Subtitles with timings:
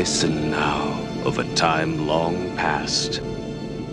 [0.00, 3.20] listen now of a time long past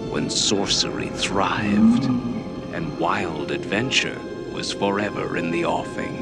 [0.09, 2.05] when sorcery thrived
[2.73, 4.17] and wild adventure
[4.53, 6.15] was forever in the offing.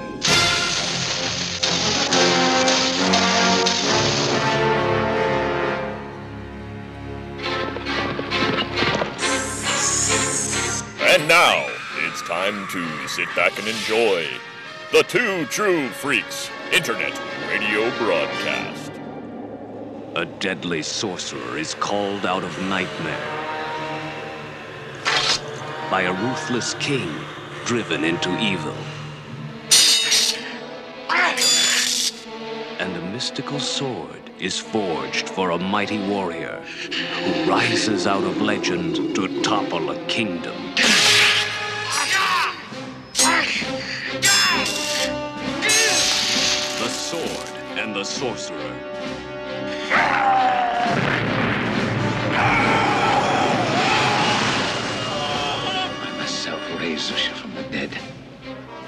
[11.13, 11.63] And now,
[12.07, 14.25] it's time to sit back and enjoy
[14.91, 17.13] the Two True Freaks Internet
[17.51, 18.84] Radio Broadcast.
[20.17, 23.19] A deadly sorcerer is called out of nightmare
[25.91, 27.13] by a ruthless king
[27.65, 28.73] driven into evil.
[32.79, 38.95] And a mystical sword is forged for a mighty warrior who rises out of legend
[39.15, 40.55] to topple a kingdom.
[46.79, 48.94] The sword and the sorcerer.
[56.01, 57.97] I myself raised Xusia from the dead.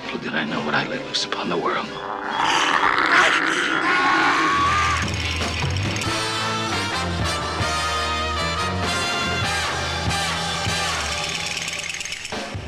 [0.05, 1.87] Little did I know what I let loose upon the world.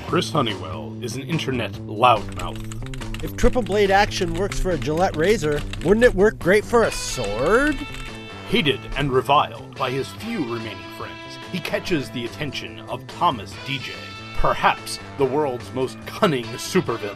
[0.10, 3.24] Chris Honeywell is an internet loudmouth.
[3.24, 6.92] If triple blade action works for a Gillette razor, wouldn't it work great for a
[6.92, 7.78] sword?
[8.50, 13.94] Hated and reviled by his few remaining friends, he catches the attention of Thomas DJ,
[14.38, 17.16] perhaps the world's most cunning supervillain.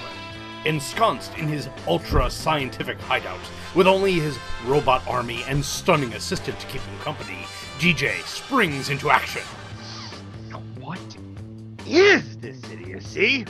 [0.66, 3.40] Ensconced in his ultra scientific hideout,
[3.74, 7.48] with only his robot army and stunning assistant to keep him company,
[7.80, 9.42] DJ springs into action.
[10.80, 11.00] What
[11.88, 13.48] is this idiocy?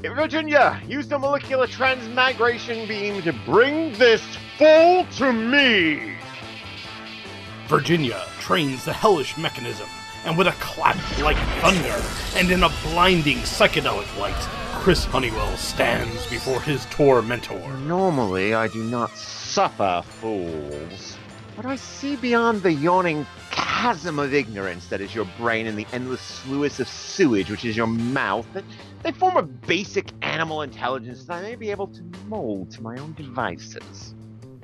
[0.00, 4.22] Virginia, use the molecular transmigration beam to bring this
[4.56, 6.16] fool to me!
[7.70, 9.88] Virginia trains the hellish mechanism,
[10.24, 12.02] and with a clap like thunder
[12.34, 14.34] and in a blinding psychedelic light,
[14.82, 17.60] Chris Honeywell stands before his tormentor.
[17.86, 21.16] Normally, I do not suffer fools,
[21.54, 25.86] but I see beyond the yawning chasm of ignorance that is your brain and the
[25.92, 28.64] endless sluice of sewage which is your mouth that
[29.04, 32.98] they form a basic animal intelligence that I may be able to mold to my
[32.98, 34.16] own devices.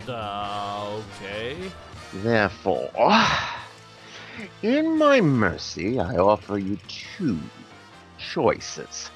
[0.08, 1.56] Uh, okay.
[2.14, 2.90] Therefore,
[4.62, 7.38] in my mercy, I offer you two
[8.18, 9.10] choices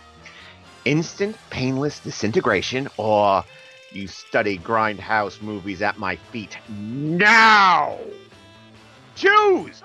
[0.85, 3.45] instant, painless disintegration, or
[3.93, 7.99] you study grindhouse movies at my feet now!
[9.17, 9.83] Choose!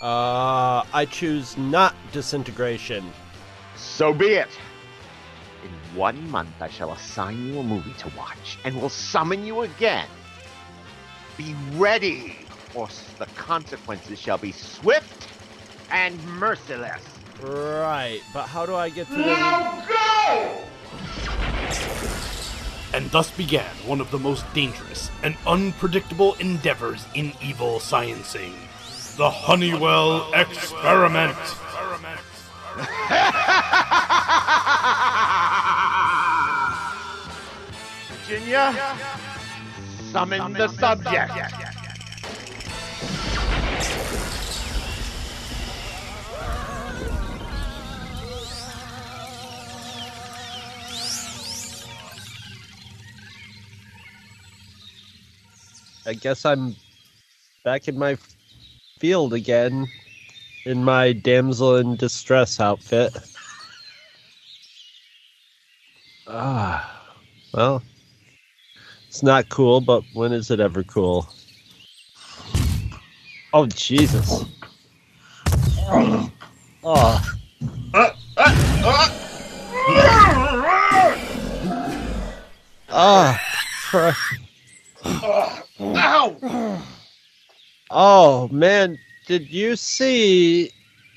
[0.00, 3.04] Uh, I choose not disintegration.
[3.76, 4.48] So be it.
[5.98, 9.62] In one month, I shall assign you a movie to watch and will summon you
[9.62, 10.06] again.
[11.36, 12.36] Be ready,
[12.72, 12.86] or
[13.18, 15.26] the consequences shall be swift
[15.90, 17.02] and merciless.
[17.42, 19.26] Right, but how do I get to the...
[19.26, 20.62] Now go!
[22.94, 28.54] And thus began one of the most dangerous and unpredictable endeavors in evil sciencing
[29.16, 31.36] the Honeywell Experiment.
[38.28, 38.76] Virginia,
[40.12, 41.32] summon the subject.
[56.04, 56.76] I guess I'm
[57.64, 58.18] back in my
[58.98, 59.86] field again
[60.66, 63.16] in my damsel in distress outfit.
[66.26, 67.06] Ah,
[67.54, 67.82] well,
[69.08, 71.26] it's not cool, but when is it ever cool?
[73.52, 74.44] Oh, Jesus.
[76.84, 77.38] Oh.
[82.90, 83.40] Ah,
[83.88, 84.18] Christ.
[87.90, 90.70] Oh man, did you see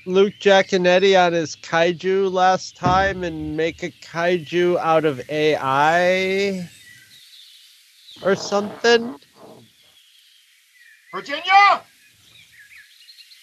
[0.06, 6.68] Luke Giaconetti on his kaiju last time and make a kaiju out of AI
[8.22, 9.16] or something?
[11.12, 11.82] Virginia!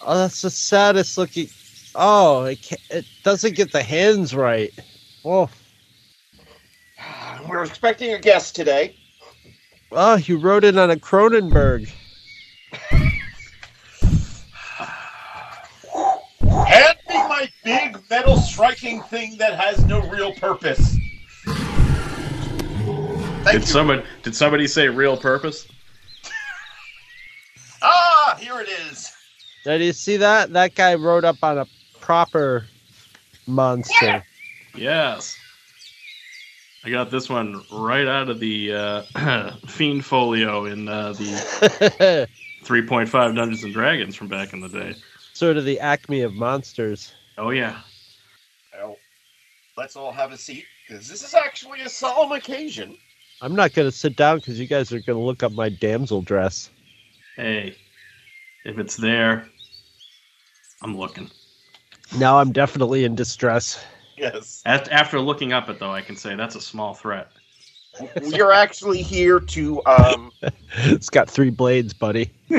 [0.02, 1.50] Oh, that's the saddest looking.
[1.96, 4.72] Oh, it, it doesn't get the hands right.
[5.26, 5.50] Oh,
[7.48, 8.96] We're expecting a guest today.
[9.92, 11.92] oh, you wrote it on a Cronenberg.
[16.42, 20.99] Hand me my big metal striking thing that has no real purpose.
[23.50, 23.74] Thank Did you.
[23.74, 25.68] somebody did somebody say real purpose?
[27.82, 29.10] Ah, here it is.
[29.64, 30.52] Did you see that?
[30.52, 31.66] That guy rode up on a
[32.02, 32.66] proper
[33.48, 34.22] monster.
[34.76, 35.34] Yes.
[36.84, 38.74] I got this one right out of the
[39.16, 42.28] uh, Fiend Folio in uh, the
[42.66, 44.94] 3.5 Dungeons and Dragons from back in the day.
[45.34, 47.14] sort of the acme of monsters.
[47.38, 47.80] Oh yeah.
[48.74, 48.98] Well,
[49.78, 52.98] let's all have a seat because this is actually a solemn occasion.
[53.42, 55.70] I'm not going to sit down because you guys are going to look up my
[55.70, 56.70] damsel dress.
[57.38, 57.76] Hey,
[58.66, 59.48] if it's there,
[60.82, 61.32] I'm looking.
[62.18, 63.84] Now I'm definitely in distress.
[64.18, 64.62] Yes.
[64.66, 67.32] After looking up it though, I can say that's a small threat.
[68.22, 70.32] We are actually here to um
[70.78, 72.32] It's got three blades, buddy.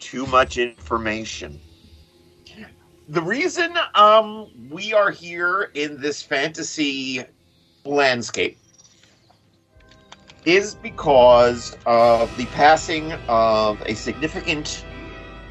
[0.00, 1.60] too much information.
[3.12, 7.22] The reason um we are here in this fantasy
[7.84, 8.56] landscape
[10.46, 14.86] is because of the passing of a significant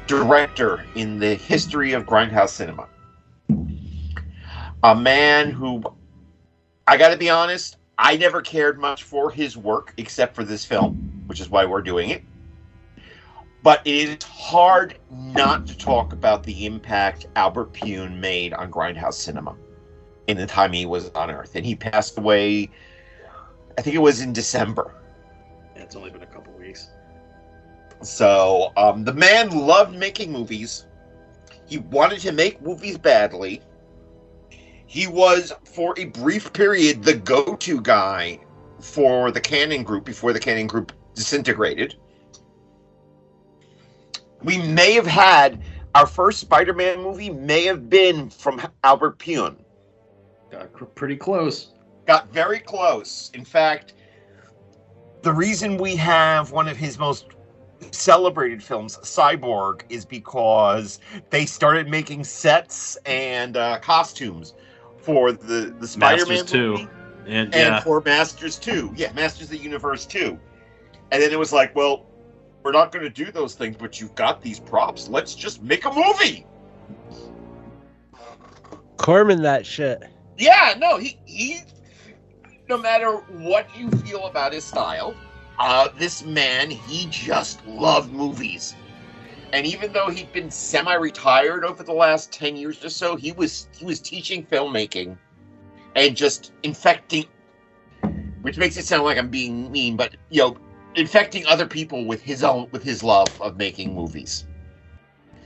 [0.08, 2.88] director in the history of grindhouse cinema.
[4.82, 5.84] A man who
[6.88, 10.64] I got to be honest, I never cared much for his work except for this
[10.64, 12.24] film, which is why we're doing it
[13.62, 19.14] but it is hard not to talk about the impact Albert Pyun made on grindhouse
[19.14, 19.54] cinema
[20.26, 22.70] in the time he was on Earth, and he passed away.
[23.78, 24.94] I think it was in December.
[25.76, 26.88] It's only been a couple weeks.
[28.02, 30.86] So um, the man loved making movies.
[31.66, 33.62] He wanted to make movies badly.
[34.86, 38.40] He was, for a brief period, the go-to guy
[38.80, 41.96] for the Cannon Group before the Cannon Group disintegrated.
[44.44, 45.62] We may have had
[45.94, 49.56] our first Spider-Man movie may have been from Albert Pyun.
[50.50, 51.72] Got pretty close.
[52.06, 53.30] Got very close.
[53.34, 53.94] In fact,
[55.22, 57.26] the reason we have one of his most
[57.90, 61.00] celebrated films, Cyborg, is because
[61.30, 64.54] they started making sets and uh, costumes
[64.96, 66.70] for the the Spider-Man Masters 2.
[66.70, 66.88] movie
[67.26, 68.92] And and yeah, for Masters 2.
[68.96, 70.38] Yeah, Masters of the Universe 2.
[71.12, 72.06] And then it was like, well,
[72.62, 75.08] we're not going to do those things, but you've got these props.
[75.08, 76.46] Let's just make a movie.
[78.96, 80.02] Corman, that shit.
[80.38, 81.60] Yeah, no, he he.
[82.68, 85.14] No matter what you feel about his style,
[85.58, 88.74] uh, this man he just loved movies,
[89.52, 93.68] and even though he'd been semi-retired over the last ten years or so, he was
[93.76, 95.18] he was teaching filmmaking,
[95.96, 97.26] and just infecting.
[98.42, 100.56] Which makes it sound like I'm being mean, but you know,
[100.94, 104.44] infecting other people with his own with his love of making movies.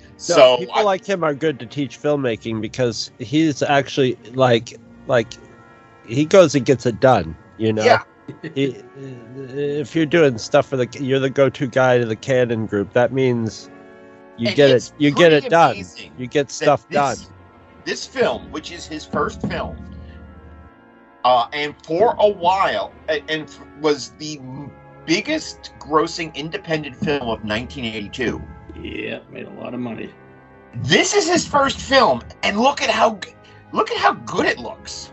[0.02, 4.74] No, So people I- like him are good to teach filmmaking because he's actually like
[5.06, 5.28] like
[6.06, 7.36] he goes and gets it done.
[7.58, 7.84] You know.
[7.84, 8.02] Yeah.
[8.54, 8.82] He-
[9.36, 13.12] if you're doing stuff for the you're the go-to guy to the Cannon group that
[13.12, 13.70] means
[14.36, 15.76] you And get it you get it done
[16.18, 17.30] you get stuff done this,
[17.84, 19.76] This film, which is his first film,
[21.24, 24.40] uh, and for a while, and, and was the
[25.06, 28.42] biggest grossing independent film of 1982.
[28.82, 30.12] yeah, made a lot of money.
[30.76, 33.18] This is his first film, and look at how
[33.72, 35.12] look at how good it looks.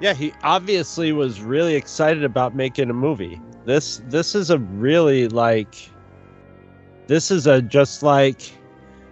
[0.00, 5.28] yeah he obviously was really excited about making a movie this this is a really
[5.28, 5.74] like
[7.06, 8.38] this is a just like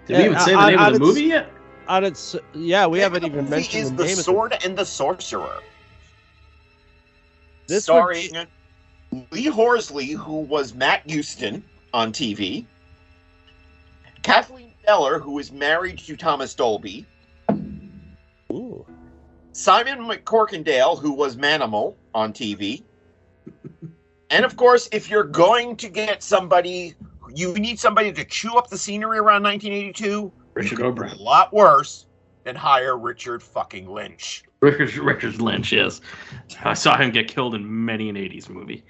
[0.07, 1.51] Did we even Yeah, say the on- name on of the its- movie yet?
[1.89, 4.05] on its yeah we The haven't name of even the movie mentioned is the the
[4.05, 5.61] name of Sword and the Sorcerer,
[7.67, 8.47] This would starring
[9.31, 12.67] Lee Horsley, who was Matt Houston on TV,
[14.23, 17.07] Kathleen Beller, who is married to Thomas Dolby,
[18.53, 18.85] Ooh.
[19.53, 22.83] Simon McCorkindale, who was Manimal on TV.
[24.31, 26.95] and of course, if you're going to get somebody,
[27.35, 30.33] you need somebody to chew up the scenery around 1982.
[30.55, 31.17] Richard you O'Brien.
[31.19, 32.07] A lot worse
[32.45, 34.45] than hire Richard fucking Lynch.
[34.61, 36.01] Richard, Richard Lynch, yes.
[36.65, 38.85] I saw him get killed in many an 80s movie.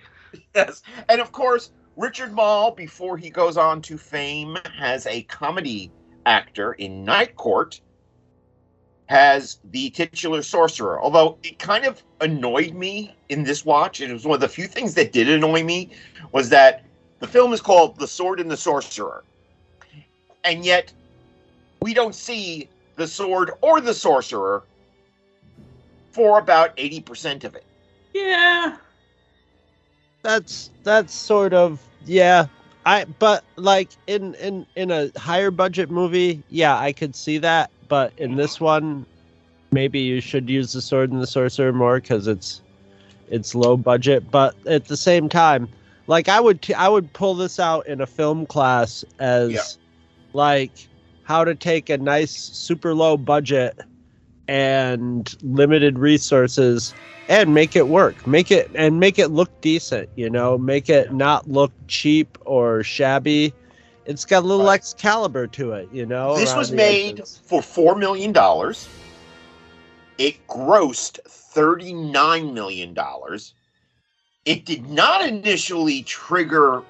[0.54, 0.82] Yes.
[1.08, 5.90] And of course, Richard Moll, before he goes on to fame as a comedy
[6.26, 7.80] actor in Night Court,
[9.06, 11.00] has the titular sorcerer.
[11.00, 14.66] Although it kind of annoyed me in this watch, it was one of the few
[14.66, 15.90] things that did annoy me,
[16.32, 16.84] was that
[17.20, 19.24] the film is called The Sword and the Sorcerer.
[20.44, 20.92] And yet,
[21.80, 24.64] we don't see the sword or the sorcerer
[26.18, 27.64] for about 80% of it.
[28.12, 28.76] Yeah.
[30.22, 32.46] that's that's sort of yeah
[32.84, 37.70] I but like in in in a higher budget movie, yeah, I could see that.
[37.86, 39.06] But in this one,
[39.70, 42.62] maybe you should use the sword and the sorcerer more because it's
[43.30, 44.28] it's low budget.
[44.30, 45.68] But at the same time,
[46.08, 49.60] like I would t- I would pull this out in a film class as Yeah.
[50.32, 50.88] like
[51.24, 53.78] how to take a nice super low budget
[54.48, 56.94] and limited resources
[57.28, 61.12] and make it work make it and make it look decent you know make it
[61.12, 63.52] not look cheap or shabby
[64.06, 64.80] it's got a little Right.
[64.80, 67.40] excalibur to it you know this was made edges.
[67.44, 68.88] for four million dollars.
[70.18, 73.54] It grossed thirty-nine million dollars.
[74.44, 76.82] It did not initially trigger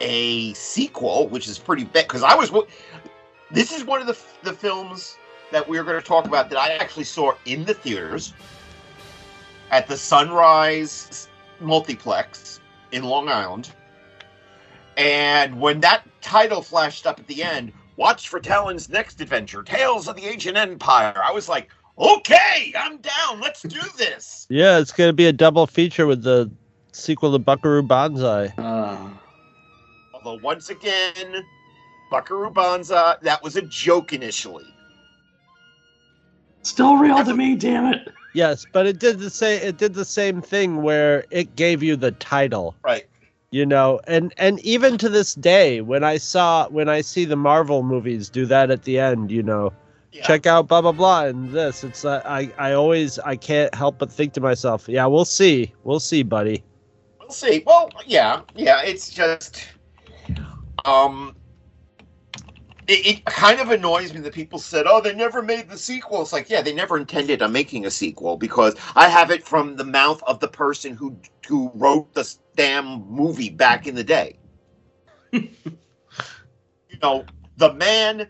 [0.00, 2.52] a sequel, which is pretty big because I was.
[3.50, 5.16] This is one of the the films
[5.50, 8.32] that we are going to talk about that I actually saw in the theaters
[9.70, 11.28] at the Sunrise
[11.60, 12.60] Multiplex
[12.92, 13.70] in Long Island.
[14.96, 20.08] And when that title flashed up at the end, watch for Talon's next adventure, Tales
[20.08, 21.14] of the Ancient Empire.
[21.22, 23.40] I was like, okay, I'm down.
[23.40, 24.46] Let's do this.
[24.50, 26.50] yeah it's gonna be a double feature with the
[26.92, 29.10] sequel to buckaroo banzai Uh,
[30.14, 31.44] Although once again,
[32.10, 34.64] Buckaroo Banzai, that was a joke initially.
[36.68, 38.08] Still real to me, damn it.
[38.34, 41.96] yes but it did the same it did the same thing where it gave you
[41.96, 43.06] the title Right.
[43.50, 47.36] you know and and even to this day when i saw when i see the
[47.36, 49.72] marvel movies do that at the end you know
[50.12, 50.26] Yeah.
[50.26, 53.98] check out blah blah blah and this it's uh, i i always i can't help
[53.98, 56.62] but think to myself yeah we'll see we'll see buddy
[57.20, 57.62] We'll see.
[57.66, 58.80] Well, yeah, yeah.
[58.82, 59.68] It's just,
[60.86, 61.36] um,
[62.88, 66.22] it, it kind of annoys me that people said, "Oh, they never made the sequel."
[66.22, 69.76] It's like, yeah, they never intended on making a sequel because I have it from
[69.76, 71.16] the mouth of the person who
[71.46, 74.38] who wrote the damn movie back in the day.
[75.32, 75.50] you
[77.02, 77.24] know,
[77.58, 78.28] the man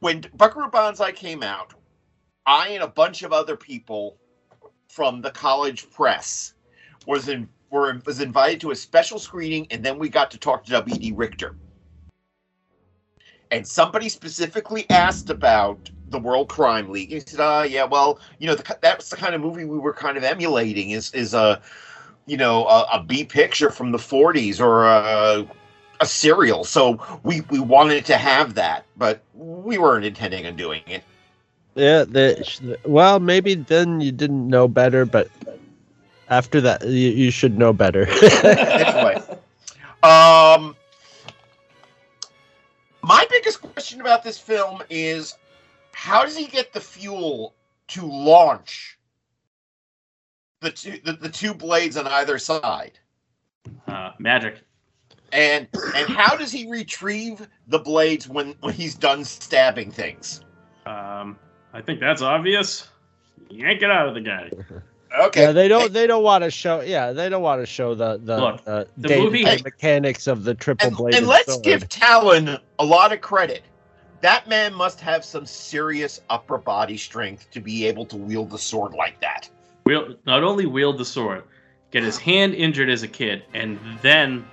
[0.00, 1.74] when Buckaroo Banzai came out,
[2.46, 4.16] I and a bunch of other people
[4.88, 6.54] from the college press
[7.06, 10.64] was in were was invited to a special screening, and then we got to talk
[10.64, 11.12] to W.D.
[11.12, 11.54] Richter.
[13.50, 17.10] And somebody specifically asked about the World Crime League.
[17.10, 19.92] He said, "Uh, yeah, well, you know, the, that's the kind of movie we were
[19.92, 20.90] kind of emulating.
[20.90, 21.60] Is is a,
[22.26, 25.46] you know, a, a B picture from the '40s or a,
[26.00, 26.64] a serial.
[26.64, 31.04] So we we wanted to have that, but we weren't intending on doing it.
[31.74, 35.28] yeah the, well maybe then you didn't know better but
[36.28, 38.06] after that you, you should know better
[38.44, 39.16] anyway,
[40.02, 40.74] um,
[43.06, 45.36] my biggest question about this film is
[45.94, 47.54] how does he get the fuel
[47.88, 48.98] to launch
[50.60, 52.98] the two the, the two blades on either side?
[53.86, 54.60] Uh, magic.
[55.32, 60.44] And and how does he retrieve the blades when, when he's done stabbing things?
[60.84, 61.38] Um,
[61.72, 62.88] I think that's obvious.
[63.50, 64.50] Yank it out of the guy.
[65.18, 65.42] Okay.
[65.42, 65.92] Yeah, they don't.
[65.92, 66.80] They don't want to show.
[66.80, 70.44] Yeah, they don't want to show the the, Look, the, the day-to-day movie- mechanics of
[70.44, 71.14] the triple blade.
[71.14, 73.62] and let's give Talon a lot of credit.
[74.20, 78.58] That man must have some serious upper body strength to be able to wield the
[78.58, 79.48] sword like that.
[79.84, 81.44] Wield, not only wield the sword,
[81.92, 84.44] get his hand injured as a kid, and then,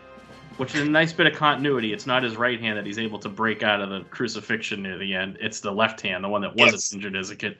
[0.57, 1.91] which is a nice bit of continuity.
[1.93, 4.97] It's not his right hand that he's able to break out of the crucifixion near
[4.97, 5.37] the end.
[5.39, 6.93] It's the left hand, the one that wasn't Yes.
[6.93, 7.57] injured as a kid.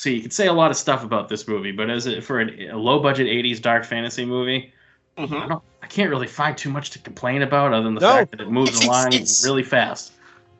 [0.00, 2.40] So you could say a lot of stuff about this movie, but as a, for
[2.40, 4.72] an, a low budget '80s dark fantasy movie,
[5.18, 5.34] mm-hmm.
[5.34, 5.62] I don't.
[5.82, 8.12] I can't really find too much to complain about other than the No.
[8.14, 10.12] fact that it moves It's- along it's- really fast,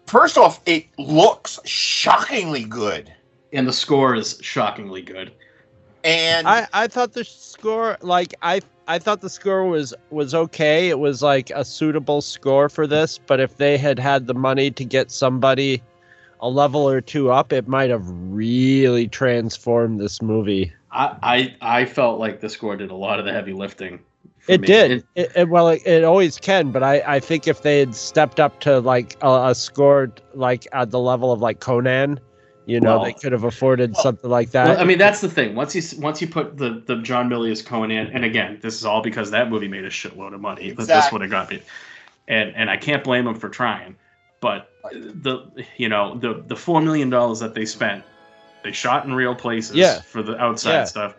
[0.07, 3.11] First off, it looks shockingly good.
[3.55, 5.33] and the score is shockingly good.
[6.05, 10.91] And I I thought the score like I I thought the score was was okay.
[10.91, 13.17] It was like a suitable score for this.
[13.17, 15.83] But if they had had the money to get somebody
[16.41, 20.73] a level or two up, it might have really transformed this movie.
[20.93, 24.01] I, I I felt like the score did a lot of the heavy lifting.
[24.49, 24.67] It me.
[24.67, 25.05] did.
[25.15, 28.41] It, it, well, it, it always can, but I, I think if they had stepped
[28.41, 32.19] up to like a, a score like at the level of like Conan,
[32.67, 34.69] you know, Well- they could have afforded Well- something like that.
[34.69, 35.55] Well, I mean, that's the thing.
[35.55, 39.03] Once you once you put the the John Milius Conan, and again, this is all
[39.03, 40.73] because that movie made a shitload of money.
[40.73, 41.63] But This would have got me,
[42.27, 43.95] and and I can't blame him for trying.
[44.41, 48.05] But the you know the the four million dollars that they spent,
[48.65, 50.01] they shot in real places Yeah.
[50.01, 50.85] for the outside Yeah.
[50.85, 51.15] stuff.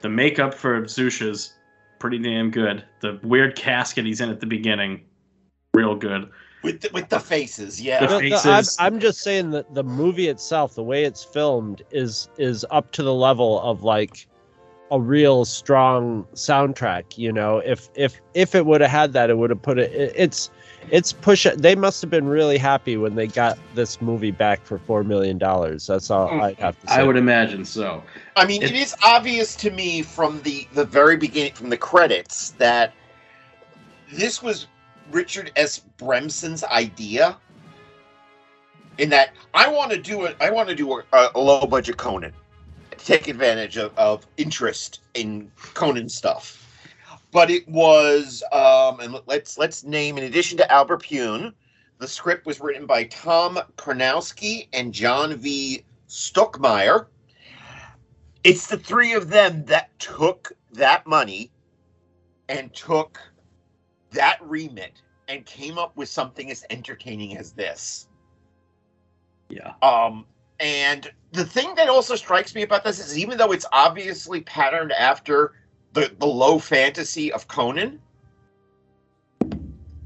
[0.00, 1.54] The makeup for Xusia's
[1.98, 2.84] pretty damn good.
[3.00, 5.02] The weird casket he's in at the beginning,
[5.74, 6.28] real good.
[6.64, 8.00] with the, with the faces, yeah.
[8.06, 11.22] The The- the- I'm, faces- I'm just saying that the movie itself, the way it's
[11.24, 14.26] filmed, is is up to the level of like
[14.90, 17.16] a real strong soundtrack.
[17.18, 19.92] You know, if if if it would have had that, it would have put it.
[19.92, 20.50] it- It's
[20.90, 21.46] it's push.
[21.56, 25.38] They must have been really happy when they got this movie back for four million
[25.38, 25.86] dollars.
[25.86, 26.40] That's all hmm.
[26.40, 26.94] I'd have to say.
[26.94, 28.02] I would imagine so.
[28.36, 31.76] I mean, it It- is obvious to me from the the very beginning, from the
[31.76, 32.92] credits, that
[34.12, 34.66] this was
[35.10, 35.82] Richard S.
[35.98, 37.36] Bremson's idea.
[38.98, 40.36] In that, I want to do it.
[40.40, 42.32] I want to do a, a low budget Conan,
[42.98, 46.61] take advantage of, of interest in Conan stuff.
[47.32, 51.52] But it was, um, and let's let's name in addition to Albert Pyun,
[51.98, 55.84] the script was written by Tom Karnowski and John V.
[56.08, 57.06] Stuckmeyer
[58.44, 61.50] it's the three of them that took that money
[62.48, 63.20] and took
[64.10, 68.08] that remit and came up with something as entertaining as this.
[69.48, 69.74] Yeah.
[69.82, 70.26] Um,
[70.60, 74.92] and the thing that also strikes me about this is even though it's obviously patterned
[74.92, 75.52] after
[75.92, 78.00] the, the low fantasy of Conan,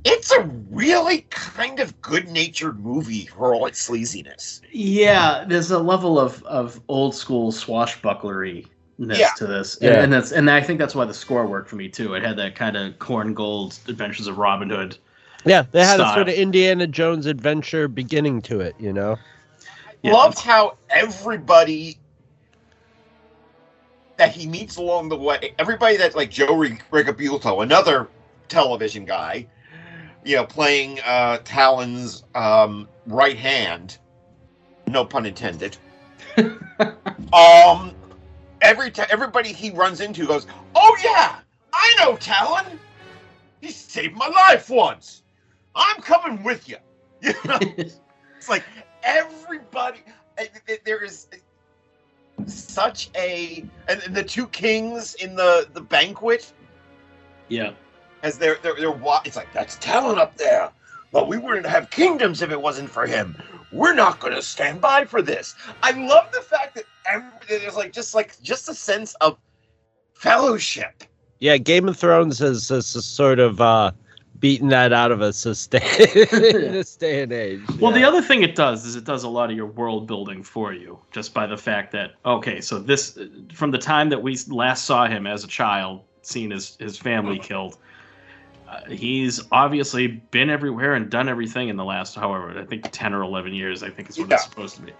[0.05, 4.61] it's a really kind of good natured movie for all its sleaziness.
[4.71, 8.67] Yeah, there's a level of, of old school swashbucklery
[8.99, 9.31] Yeah.
[9.37, 9.91] to this, Yeah.
[9.95, 12.15] and, and that's and I think that's why the score worked for me too.
[12.15, 14.97] It had that kind of Korngold Adventures of Robin Hood.
[15.45, 18.75] yeah, they had a sort of Indiana Jones adventure beginning to it.
[18.79, 19.17] You know.
[20.03, 20.13] Yeah.
[20.13, 21.99] loved how everybody
[24.17, 28.09] that he meets along the way, everybody that's like Joe Rig- Regalbuto, another
[28.49, 29.47] television guy,
[30.25, 33.99] you know, playing uh, Talon's um, right hand,
[34.89, 35.77] no pun intended.
[37.33, 37.95] um,
[38.63, 41.37] every t- everybody he runs into goes, "Oh yeah,
[41.73, 42.79] I know Talon.
[43.61, 45.23] He saved my life once.
[45.75, 46.77] I'm coming with you."
[47.23, 47.59] You know?
[48.39, 48.65] It's like
[49.03, 50.05] everybody.
[50.39, 51.27] eh, eh, There is
[52.47, 56.53] such a and and the two kings in the the banquet
[57.49, 57.73] yeah,
[58.23, 60.71] as they're they're, they're wa- it's like that's Talon up there,
[61.13, 63.41] but we wouldn't have kingdoms if it wasn't for him.
[63.73, 65.55] We're not going to stand by for this.
[65.83, 69.39] I love the fact that every, there's like just like just a sense of
[70.15, 71.05] fellowship.
[71.39, 73.93] Yeah, Game of Thrones is has sort of uh,
[74.41, 75.81] beaten that out of us this day,
[76.33, 77.61] in this day and age.
[77.81, 80.43] Well, the other thing it does is it does a lot of your world building
[80.43, 83.19] for you, just by the fact that okay, so this
[83.53, 87.39] from the time that we last saw him as a child, seeing his his family
[87.39, 87.77] killed,
[88.69, 93.15] uh, he's obviously been everywhere and done everything in the last, however, I think ten
[93.15, 93.83] or eleven years.
[93.83, 94.37] I think is what Yeah.
[94.37, 94.93] it's supposed to be.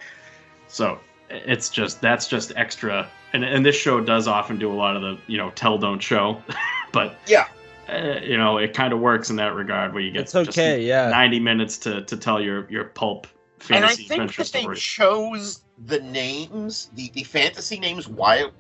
[0.69, 4.97] So it's just that's just extra, and and this show does often do a lot
[4.97, 6.41] of the you know tell don't show,
[6.93, 7.47] but Yeah.
[7.89, 10.77] Uh, you know it kind of works in that regard where you get It's okay,
[10.77, 11.09] just yeah.
[11.11, 13.27] 90 minutes to to tell your your pulp
[13.59, 14.77] fantasy and I think adventure that they story.
[14.77, 18.53] chose the names, the, the fantasy names, wild,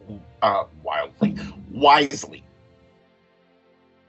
[0.42, 1.34] uh, wildly,
[1.70, 2.42] wisely.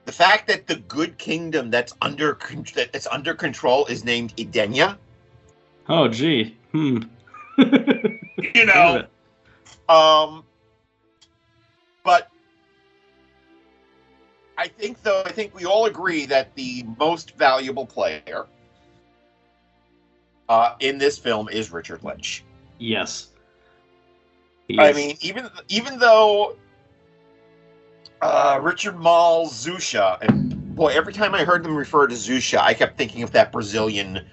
[0.04, 4.34] The fact that the good kingdom that's under con- that- that's under control is named
[4.36, 4.96] Edenia,
[5.88, 6.56] oh, gee.
[6.72, 6.98] Hmm.
[7.58, 9.04] you know,
[9.88, 10.44] um,
[14.58, 18.46] I think though I think we all agree that the most valuable player
[20.48, 22.44] uh, in this film is Richard Lynch.
[22.78, 23.28] Yes.
[24.76, 26.56] I mean, even even though
[28.20, 32.74] uh, Richard Moll Xusia, and boy, every time I heard them refer to Xusia, I
[32.74, 34.26] kept thinking of that Brazilian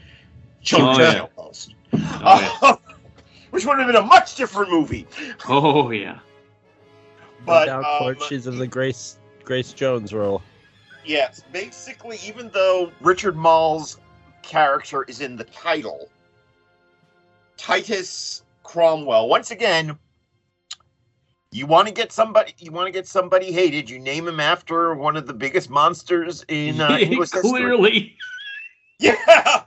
[0.61, 1.13] children's Oh, yeah.
[1.13, 2.79] show host, Oh,
[3.51, 5.07] which would have been a much different movie.
[5.47, 6.19] oh yeah.
[7.45, 10.41] But Down um, court, she's in the Grace Grace Jones role.
[11.05, 13.99] yes, basically, even though Richard Moll's
[14.41, 16.10] character is in the title,
[17.58, 19.97] Titus Cromwell, once again.
[21.51, 22.53] You want to get somebody.
[22.60, 23.89] You want to get somebody hated.
[23.89, 27.49] You name him after one of the biggest monsters in uh, English history.
[27.49, 28.17] Clearly.
[28.97, 29.63] Yeah.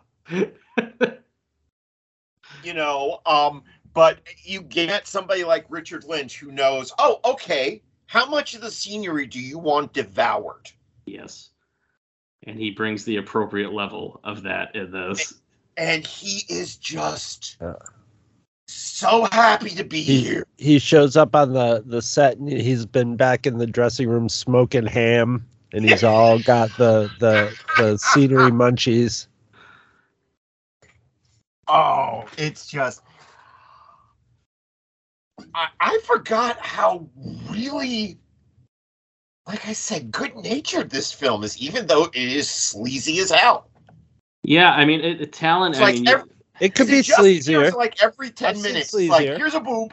[2.64, 3.62] you know, um,
[3.92, 8.70] but you get somebody like Richard Lynch who knows, oh, okay, how much of the
[8.70, 10.70] scenery do you want devoured?
[11.04, 11.50] Yes.
[12.44, 15.34] And he brings the appropriate level of that in this.
[15.76, 17.74] And he is just Yeah.
[18.66, 20.46] so happy to be He, here.
[20.56, 24.30] he shows up on the, the set and he's been back in the dressing room
[24.30, 29.26] smoking ham and he's all got the, the, the scenery munchies.
[31.68, 33.02] Oh, it's just.
[35.58, 37.08] I, I forgot how
[37.50, 38.16] really,
[39.46, 43.68] like I said, good natured this film is, even though it is sleazy as hell.
[44.44, 45.74] Yeah, I mean, it, it- talent.
[45.74, 47.58] It's I like mean, every- It could be It just sleazier.
[47.58, 48.94] appears like every 10 I've minutes.
[48.94, 49.92] Like, here's a boob.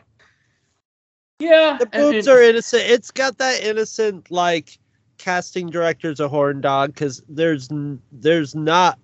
[1.40, 2.84] yeah, The I boobs mean, are innocent.
[2.86, 4.78] It's got that innocent like
[5.18, 7.70] casting director's a horn dog because there's
[8.12, 9.00] there's not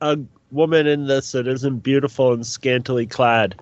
[0.00, 0.18] a
[0.50, 3.60] woman in this that isn't beautiful and scantily clad.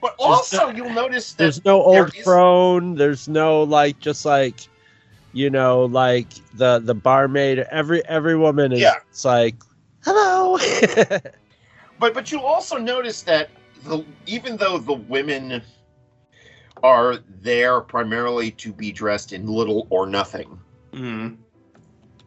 [0.00, 2.94] But also, you'll notice that There's no there old is- crone.
[2.94, 4.60] There's no like just like
[5.32, 7.58] you know like the the barmaid.
[7.70, 8.94] Every every woman is Yeah.
[9.10, 9.56] it's like
[10.04, 10.58] hello.
[11.98, 13.48] But but you'll also notice that
[13.84, 15.62] the even though the women
[16.82, 20.58] are there primarily to be dressed in little or nothing,
[20.92, 21.36] Mm.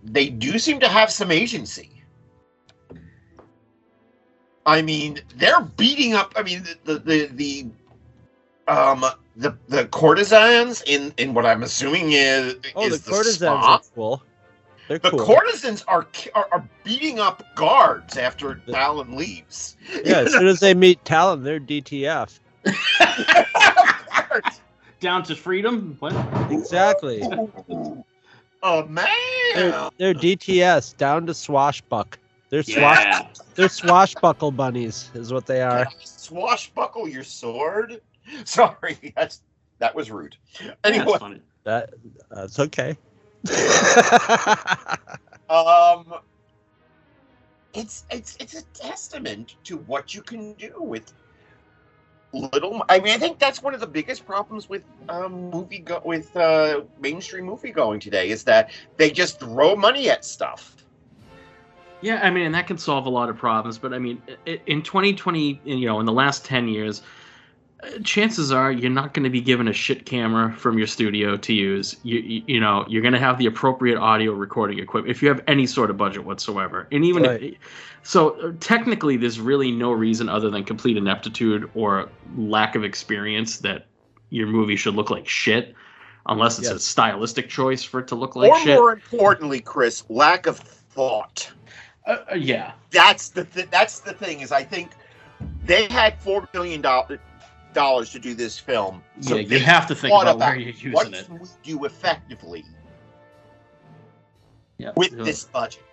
[0.03, 1.98] they do seem to have some agency.
[4.65, 6.33] I mean, they're beating up.
[6.35, 7.25] I mean, the the the,
[8.67, 13.37] the um the the courtesans in in what I'm assuming is oh, is the courtesans
[13.37, 13.75] spa.
[13.75, 14.23] are cool.
[14.87, 15.25] They're The cool.
[15.25, 19.77] courtesans are, are are beating up guards after Talon leaves.
[20.03, 22.39] yeah, as soon as they meet Talon, they're DTF.
[24.99, 25.95] Down to freedom.
[25.99, 26.13] What?
[26.51, 27.23] Exactly.
[28.61, 29.07] Oh man!
[29.55, 32.19] They're, they're DTS down to swashbuck.
[32.49, 33.03] They're swash.
[33.03, 33.27] Yeah.
[33.55, 35.87] They're swashbuckle bunnies, is what they are.
[36.03, 38.01] Swashbuckle your sword.
[38.45, 39.41] Sorry, that's
[39.79, 40.35] that was rude.
[40.63, 41.41] Yeah, Anyway, it's funny.
[41.63, 41.93] That
[42.31, 42.97] that's okay.
[45.49, 46.19] um,
[47.73, 51.13] it's it's it's a testament to what you can do with
[52.33, 52.83] little.
[52.89, 56.35] I mean, I think that's one of the biggest problems with um movie go with
[56.35, 60.75] uh mainstream movie going today is that they just throw money at stuff.
[62.01, 63.77] Yeah, I mean, and that can solve a lot of problems.
[63.77, 67.01] But I mean, in 2020, you know, in the last 10 years,
[67.83, 71.37] uh, chances are you're not going to be given a shit camera from your studio
[71.37, 71.95] to use.
[72.03, 75.29] You, you, you know, you're going to have the appropriate audio recording equipment if you
[75.29, 76.87] have any sort of budget whatsoever.
[76.91, 77.55] And even if,
[78.03, 83.57] so, uh, technically, there's really no reason other than complete ineptitude or lack of experience
[83.59, 83.85] that
[84.29, 85.75] your movie should look like shit,
[86.27, 88.77] unless it's a stylistic choice for it to look like or shit.
[88.77, 91.51] more importantly, Chris, lack of thought.
[92.09, 92.71] Uh, uh, yeah.
[92.89, 94.91] that's the th- that's the thing is I think
[95.63, 97.19] they had four million dollars
[97.73, 99.03] dollars to do this film.
[99.21, 101.25] So yeah, you have to think thought about where you're using what it.
[101.27, 102.65] can we do effectively
[104.79, 104.91] Yeah.
[104.95, 105.83] with this budget.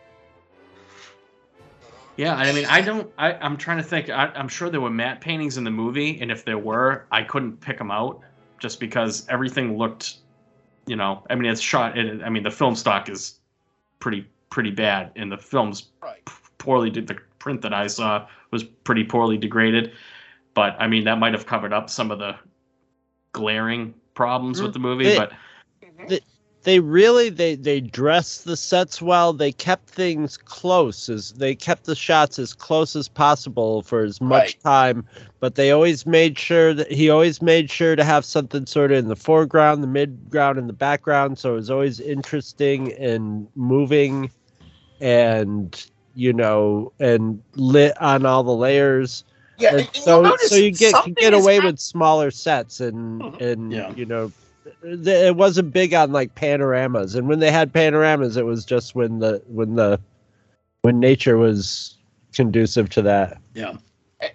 [2.16, 3.12] Yeah, I mean, I don't.
[3.18, 4.08] I, I'm trying to think.
[4.08, 7.22] I, I'm sure there were matte paintings in the movie, and if there were, I
[7.22, 8.20] couldn't pick them out
[8.58, 10.16] just because everything looked,
[10.86, 11.22] you know.
[11.28, 11.98] I mean, it's shot.
[11.98, 13.38] It, I mean, the film stock is
[13.98, 14.26] pretty
[14.56, 16.22] pretty bad, and the film's Right.
[16.56, 16.88] poorly.
[16.88, 19.92] Did the print that I saw was pretty poorly degraded,
[20.54, 22.34] but I mean, that might have covered up some of the
[23.32, 25.04] glaring problems with the movie.
[25.10, 25.32] They- but
[26.62, 29.32] they really they they dressed the sets well.
[29.32, 34.20] They kept things close as they kept the shots as close as possible for as
[34.20, 34.62] much Right.
[34.64, 35.04] time.
[35.38, 38.98] But they always made sure that he always made sure to have something sort of
[38.98, 41.38] in the foreground, the midground, and the background.
[41.38, 44.32] So it was always interesting and moving,
[45.00, 49.24] and you know, and lit on all the layers.
[49.58, 53.40] Yeah, And and so so you get can get away with smaller sets and Mhm.
[53.40, 53.90] and Yeah.
[53.96, 54.32] you know
[54.82, 58.94] th- it wasn't big on like panoramas and when they had panoramas it was just
[58.94, 59.98] when the when the
[60.82, 61.96] when nature was
[62.34, 63.76] conducive to that yeah,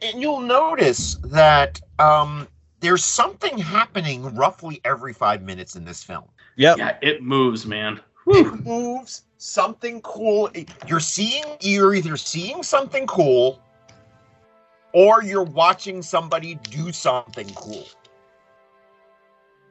[0.02, 2.48] and you'll notice that um,
[2.80, 6.26] there's something happening roughly every five minutes in this film.
[6.56, 8.00] yep yeah, it moves, man.
[8.28, 10.52] It moves something cool.
[10.88, 13.60] You're seeing you're either seeing something cool,
[14.94, 17.86] or you're watching somebody do something cool.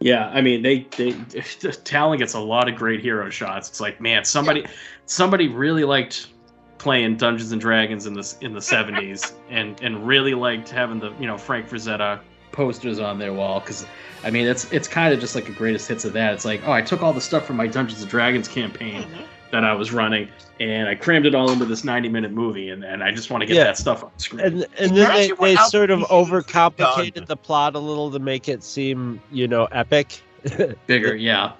[0.01, 1.13] Yeah, I mean they they
[1.85, 3.69] Talon gets a lot of great hero shots.
[3.69, 4.67] It's like, man, somebody
[5.07, 6.29] somebody really liked
[6.79, 11.13] playing Dungeons and Dragons in this in the seventies and and really liked having the
[11.21, 13.87] you know Frank Frazetta posters on their wall because
[14.25, 16.35] I mean it's it's kind of just like a greatest hits of that.
[16.35, 19.25] It's like, oh, I took all the stuff from my Dungeons and Dragons campaign mm-hmm.
[19.53, 20.29] That I was running
[20.61, 23.41] and I crammed it all into this ninety minute movie and, and I just want
[23.43, 23.65] to get Yeah.
[23.65, 24.41] that stuff on screen.
[24.45, 27.25] and and then they, they sort of overcomplicated done.
[27.27, 30.23] the plot a little to make it seem you know epic
[30.87, 31.53] Bigger, yeah.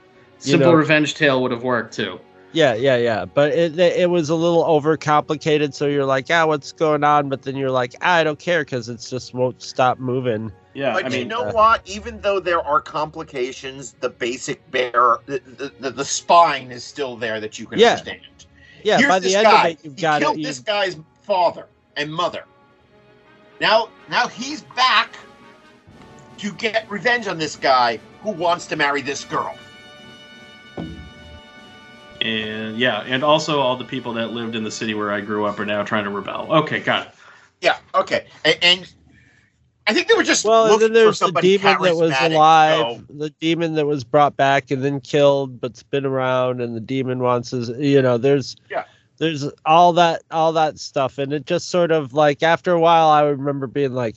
[0.43, 2.19] You Simple know- Revenge Tale would have worked too.
[2.53, 6.73] Yeah yeah yeah but it it was a little overcomplicated so you're like ah what's
[6.73, 9.99] going on but then you're like ah, i don't care because it's just won't stop
[9.99, 11.83] moving Yeah, But I you know uh, what?
[11.89, 17.17] Even though there are complications, the basic bear, the, the, the, the spine is still
[17.17, 17.91] there that you can Yeah.
[17.91, 18.21] understand.
[18.85, 19.69] yeah Here's by the this end guy.
[19.69, 22.45] of it you've he got killed it this you've, guy's father and mother.
[23.61, 25.17] Now, now he's back
[26.39, 29.55] to get revenge on this guy who wants to marry this girl.
[32.21, 35.47] And yeah, and also all the people that lived in the city where I grew
[35.47, 36.47] up are now trying to rebel.
[36.51, 37.13] Okay, got it.
[37.61, 37.79] Yeah.
[37.95, 38.27] Okay.
[38.45, 38.93] And, and
[39.87, 43.05] I think they were just well and then there's the demon that was alive so-
[43.11, 47.19] the demon that was brought back and then killed but's been around and the demon
[47.19, 48.85] wants his you know there's Yeah.
[49.19, 53.09] there's all that all that stuff and it just sort of like after a while
[53.09, 54.17] i remember being like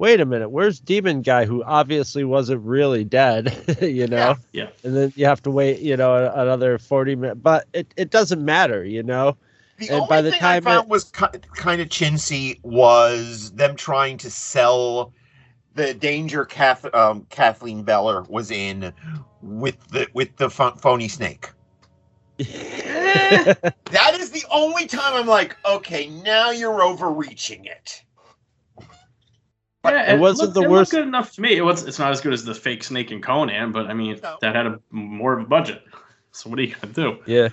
[0.00, 4.64] wait a minute where's demon guy who obviously wasn't really dead you know Yeah.
[4.64, 4.68] yeah.
[4.82, 8.42] and then you have to wait you know another 40 minutes but it, it doesn't
[8.44, 9.36] matter you know
[9.78, 13.52] The And only by the thing time I found it- was kind of chintzy was
[13.52, 15.12] them trying to sell
[15.74, 18.92] the danger Kath, um, Kathleen Beller was in
[19.42, 21.50] with the with the pho- phony snake.
[22.40, 28.02] That is the only time I'm like, okay, now you're overreaching it.
[29.84, 31.56] Yeah, It wasn't looked- the it looked worst- good enough to me.
[31.56, 31.84] It was.
[31.86, 34.36] It's not as good as the fake snake in Conan, but I mean No.
[34.42, 35.82] that had a more of a budget.
[36.32, 37.18] So what are you gonna do?
[37.26, 37.48] yeah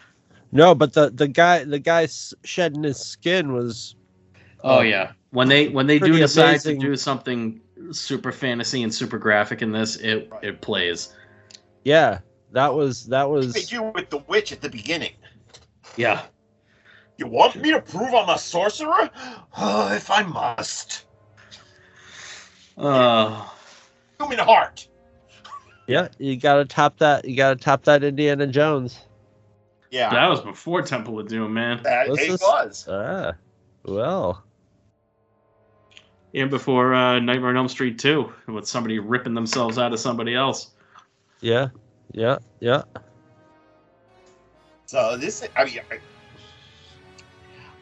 [0.52, 2.08] no but the the guy the guy
[2.44, 3.96] shedding his skin was
[4.64, 6.80] Oh uh, yeah, when they when they do decide amazing.
[6.82, 7.60] to do something
[7.92, 11.16] super fantasy and super graphic in this, it it plays.
[11.86, 12.20] yeah
[12.52, 15.14] that was that was They do with the witch at the beginning.
[15.96, 16.22] Yeah.
[17.18, 19.10] You want me to prove I'm a sorcerer?
[19.58, 21.06] Oh, if I must.
[22.78, 23.48] Uh,
[24.20, 24.88] Human heart.
[25.88, 29.00] yeah you gotta top that you gotta top that indiana jones
[29.90, 32.88] Yeah, that was before Temple of Doom, man, that Was it this- was.
[32.90, 33.34] ah
[33.86, 34.44] well
[36.34, 40.36] and before uh, Nightmare on Elm Street two, with somebody ripping themselves out of somebody
[40.36, 40.72] else.
[41.42, 41.70] yeah
[42.12, 42.84] yeah yeah
[44.86, 46.00] So this, I mean, I,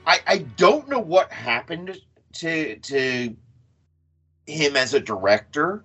[0.08, 1.98] I, I don't know what happened
[2.34, 3.36] to to
[4.48, 5.84] him as a director.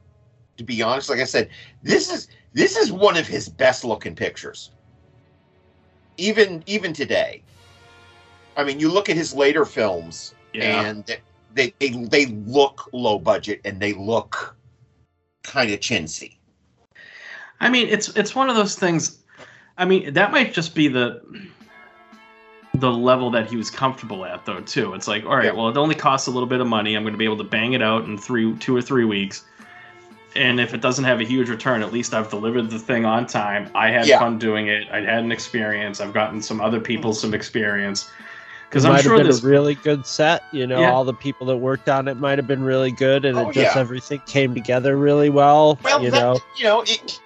[0.57, 1.49] To be honest, like I said,
[1.83, 4.71] this is this is one of his best looking pictures.
[6.19, 7.43] Even even today,
[8.57, 10.83] I mean, you look at his later films, Yeah.
[10.83, 11.17] and
[11.55, 14.55] they they they look low budget and they look
[15.45, 16.37] kind of chintzy.
[17.61, 19.19] I mean, it's it's one of those things.
[19.79, 21.23] I mean, that might just be the
[22.81, 24.61] the level that he was comfortable at, though.
[24.61, 24.95] Too.
[24.95, 25.53] It's like, all right, Yeah.
[25.53, 26.95] well, it only costs a little bit of money.
[26.97, 29.45] I'm going to be able to bang it out in three, two or three weeks.
[30.37, 33.27] And if it doesn't have a huge return, at least I've delivered the thing on
[33.27, 33.69] time.
[33.75, 34.19] I had Yeah.
[34.21, 34.87] fun doing it.
[34.93, 36.01] I had an experience.
[36.01, 38.09] I've gotten some other people some experience.
[38.69, 39.43] Because It I'm might sure have been this.
[39.43, 40.45] a really good set.
[40.53, 40.93] You know, Yeah.
[40.93, 43.55] all the people that worked on it might have been really good, and Oh, it
[43.55, 43.81] just yeah.
[43.81, 45.77] everything came together really well.
[45.83, 47.21] Well, you that, know, you know, it,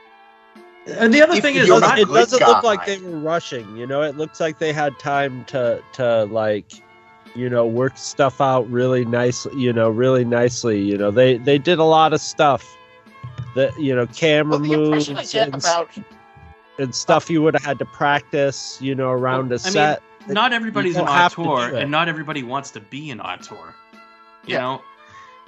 [0.87, 3.77] and the other if thing is, it, it doesn't look like they were rushing.
[3.77, 6.73] You know, it looks like they had time to to like,
[7.35, 9.59] you know, work stuff out really nicely.
[9.61, 10.81] You know, really nicely.
[10.81, 12.79] You know, they they did a lot of stuff.
[13.55, 15.90] That you know, camera well, moves impression I get and, about
[16.79, 18.79] and stuff you would have had to practice.
[18.81, 20.03] You know, around Well, a I mean, set.
[20.27, 23.75] not everybody's an don't to auteur, and not everybody wants to be an auteur.
[24.47, 24.59] You Yeah.
[24.59, 24.83] know,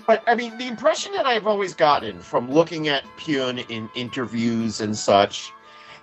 [0.07, 4.81] But I mean, the impression that I've always gotten from looking at Pyun in interviews
[4.81, 5.53] and such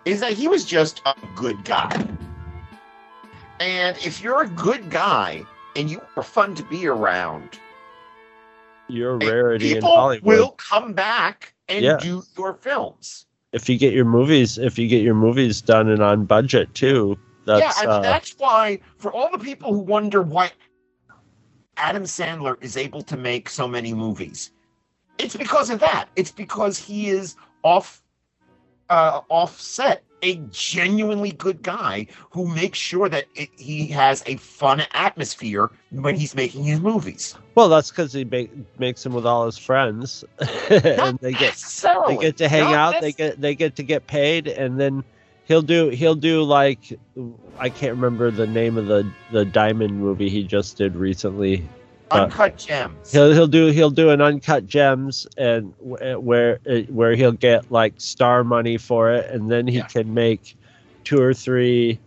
[0.05, 1.89] is that he was just a good guy.
[3.59, 5.43] And if you're a good guy
[5.75, 7.57] and you are fun to be around,
[8.89, 10.23] You're a rarity in people Hollywood.
[10.25, 11.97] will come back and Yeah.
[11.97, 13.25] do your films.
[13.53, 17.15] if you get your movies if you get your movies done and on budget too
[17.45, 20.49] that's yeah, I mean, uh, that's why for all the people who wonder why
[21.77, 24.51] Adam Sandler is able to make so many movies,
[25.17, 26.09] it's because of that.
[26.15, 28.01] It's because he is off,
[28.89, 34.81] uh, offset a genuinely good guy who makes sure that it, he has a fun
[34.93, 37.35] atmosphere when he's making his movies.
[37.55, 40.23] well that's because he make, makes them with all his friends
[40.69, 41.55] and they get
[42.07, 45.03] they get to hang Not out they get they get to get paid and then
[45.45, 46.97] he'll do he'll do like
[47.59, 51.67] i can't remember the name of the the diamond movie he just did recently
[52.11, 53.11] uncut gems.
[53.11, 57.93] he'll he'll do he'll do an uncut gems and where uh, where he'll get like
[57.97, 59.87] star money for it and then he Yeah.
[59.87, 60.55] can make
[61.03, 61.99] two or three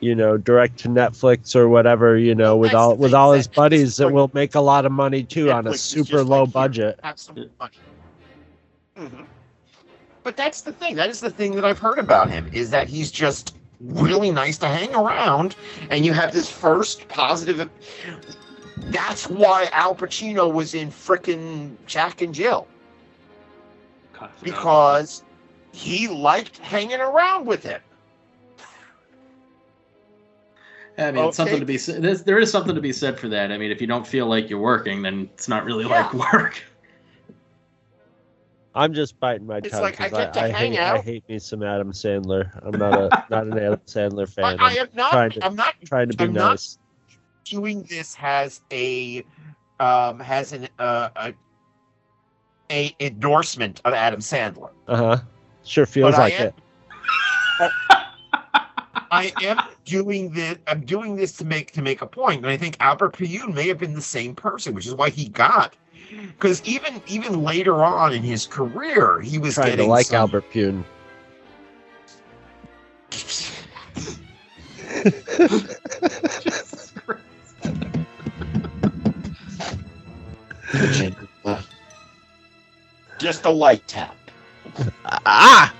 [0.00, 3.46] you know direct to netflix or whatever you know Well, with all with all his
[3.46, 6.52] buddies that will make a lot of money too on a super low like, here,
[6.52, 7.72] budget have some money.
[8.98, 9.26] Mhm.
[10.22, 10.94] But that's the thing.
[10.96, 14.58] That is the thing that I've heard about him is that he's just really nice
[14.58, 15.56] to hang around,
[15.90, 17.68] and you have this first positive.
[18.76, 22.66] That's why Al Pacino was in frickin' Jack and Jill
[24.42, 25.24] because
[25.72, 27.80] he liked hanging around with him.
[30.98, 31.78] I mean, it's something to be.
[31.78, 33.50] There's, there is something to be said for that.
[33.50, 36.08] I mean, if you don't feel like you're working, then it's not really Yeah.
[36.12, 36.62] like work.
[38.74, 41.28] I'm just biting my It's tongue like, I get to I, hang hate, I hate
[41.28, 44.88] me some adam sandler i'm not a not an adam sandler fan I, I i'm
[44.94, 45.10] not.
[45.10, 46.78] trying to- I'm not trying to be I'm nice
[47.44, 49.24] doing this has a
[49.80, 51.34] um has an uh, a
[52.70, 54.70] a endorsement of Adam Sandler.
[54.88, 55.18] uh-huh
[55.64, 56.54] sure feels But like am- it
[59.10, 60.56] I am doing this.
[60.66, 63.68] I'm doing this to make to make a point, and I think Albert Pyun may
[63.68, 65.76] have been the same person, which is why he got.
[66.20, 70.44] Because even even later on in his career, he was Trying to like some- Albert
[70.52, 70.84] Pyun.
[83.18, 84.16] Just a light tap.
[85.04, 85.72] Ah!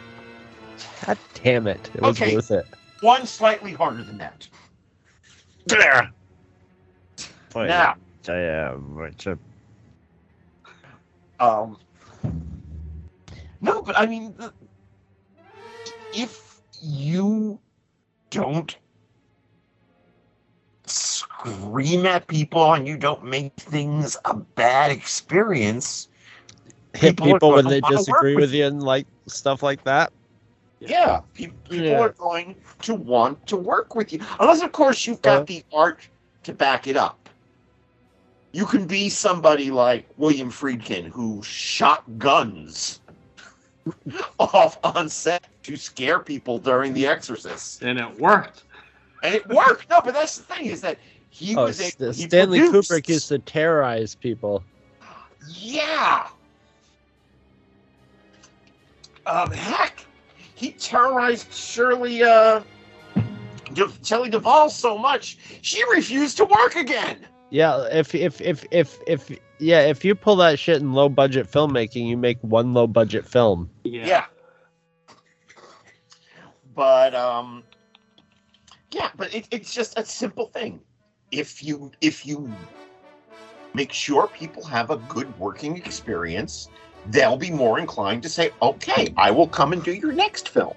[1.06, 1.90] God damn it.
[1.94, 2.34] It was Okay.
[2.36, 2.66] worth it.
[3.00, 4.46] One slightly harder than that.
[5.66, 6.10] There.
[7.54, 7.96] Now,
[11.42, 11.78] um,
[13.60, 14.34] no, but I mean,
[16.12, 17.60] if you
[18.30, 18.76] don't
[20.86, 26.08] scream at people and you don't make things a bad experience,
[26.94, 30.12] Hit people people when they disagree with you and like stuff like that.
[30.80, 32.00] yeah, pe- people Yeah.
[32.00, 35.44] are going to want to work with you, unless, of course, you've got Uh.
[35.46, 36.08] the art
[36.44, 37.21] to back it up.
[38.52, 43.00] You can be somebody like William Friedkin who shot guns
[44.38, 48.64] off on set to scare people during The Exorcist, And it worked.
[49.22, 49.88] and it worked.
[49.88, 50.98] No, but that's the thing is that
[51.30, 54.62] he Oh, was a, St- he Stanley produced- Kubrick used to terrorize people.
[55.48, 56.28] Yeah.
[59.26, 60.04] Um, heck,
[60.54, 62.60] he terrorized Shirley, uh,
[63.72, 67.24] De- Shelley Duvall so much she refused to work again.
[67.52, 71.52] Yeah, if if if if if yeah, if you pull that shit in low budget
[71.52, 73.68] filmmaking, you make one low budget film.
[73.84, 74.24] Yeah.
[76.74, 77.62] But um,
[78.90, 80.80] yeah, but it, it's just a simple thing.
[81.30, 82.50] If you if you
[83.74, 86.70] make sure people have a good working experience,
[87.10, 90.74] they'll be more inclined to say, "Okay, I will come and do your next film."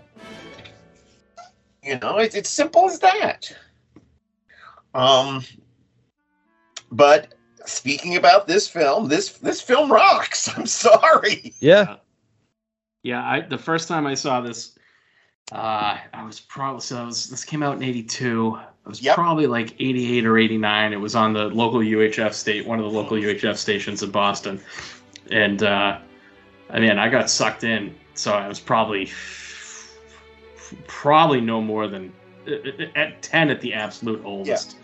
[1.81, 3.49] You know, it's it's simple as that.
[4.93, 5.41] Um,
[6.95, 7.33] but
[7.65, 10.49] speaking about this film, this this film rocks.
[10.57, 11.53] I'm sorry.
[11.59, 11.97] Yeah.
[13.03, 14.77] Yeah, I the first time I saw this,
[15.51, 18.57] uh, I was probably so I was, this came out in '82.
[18.57, 19.15] I was Yep.
[19.15, 20.93] probably like '88 or '89.
[20.93, 24.59] It was on the local UHF state, one of the local UHF stations in Boston,
[25.31, 25.99] and uh,
[26.71, 27.93] I mean, I got sucked in.
[28.15, 29.11] So I was probably
[30.87, 32.11] probably no more than
[32.47, 34.77] uh, at ten at the absolute oldest.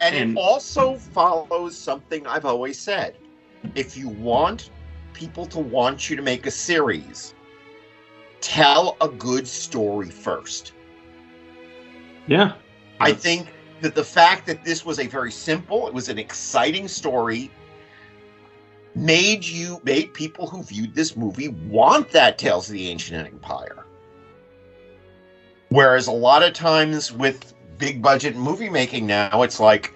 [0.00, 3.16] And, And- it also follows something I've always said.
[3.74, 4.70] If you want
[5.12, 7.34] people to want you to make a series,
[8.40, 10.72] tell a good story first.
[12.26, 12.52] Yeah,
[13.00, 13.48] I think
[13.80, 17.50] that the fact that this was a very simple, it was an exciting story,
[18.94, 23.84] made you made people who viewed this movie want that Tales of the Ancient Empire.
[25.68, 29.94] Whereas a lot of times with big budget movie making now, it's like,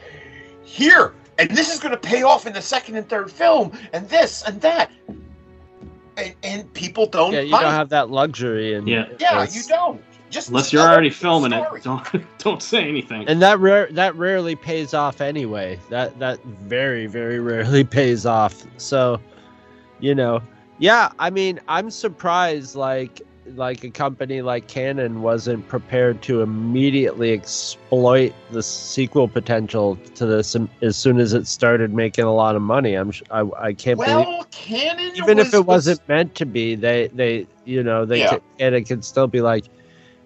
[0.64, 4.08] here, and this is going to pay off in the second and third film, and
[4.08, 4.90] this and that,
[6.16, 7.32] and, and people don't.
[7.32, 9.06] Yeah, you buy don't have that luxury and Yeah.
[9.20, 10.02] Yeah, you don't.
[10.30, 11.78] Just unless you're already filming story.
[11.78, 13.28] it, don't don't say anything.
[13.28, 15.78] and that rare that rarely pays off anyway.
[15.90, 18.66] That that very very rarely pays off.
[18.76, 19.20] So,
[20.00, 20.42] you know,
[20.78, 21.12] yeah.
[21.20, 23.22] I mean, I'm surprised like
[23.54, 30.56] like a company like Cannon wasn't prepared to immediately exploit the sequel potential to this
[30.82, 32.94] as soon as it started making a lot of money.
[32.94, 36.74] I'm sh- I I can't believe Cannon even if it was- wasn't meant to be,
[36.74, 38.38] they they you know they Yeah.
[38.58, 39.64] it could still be like,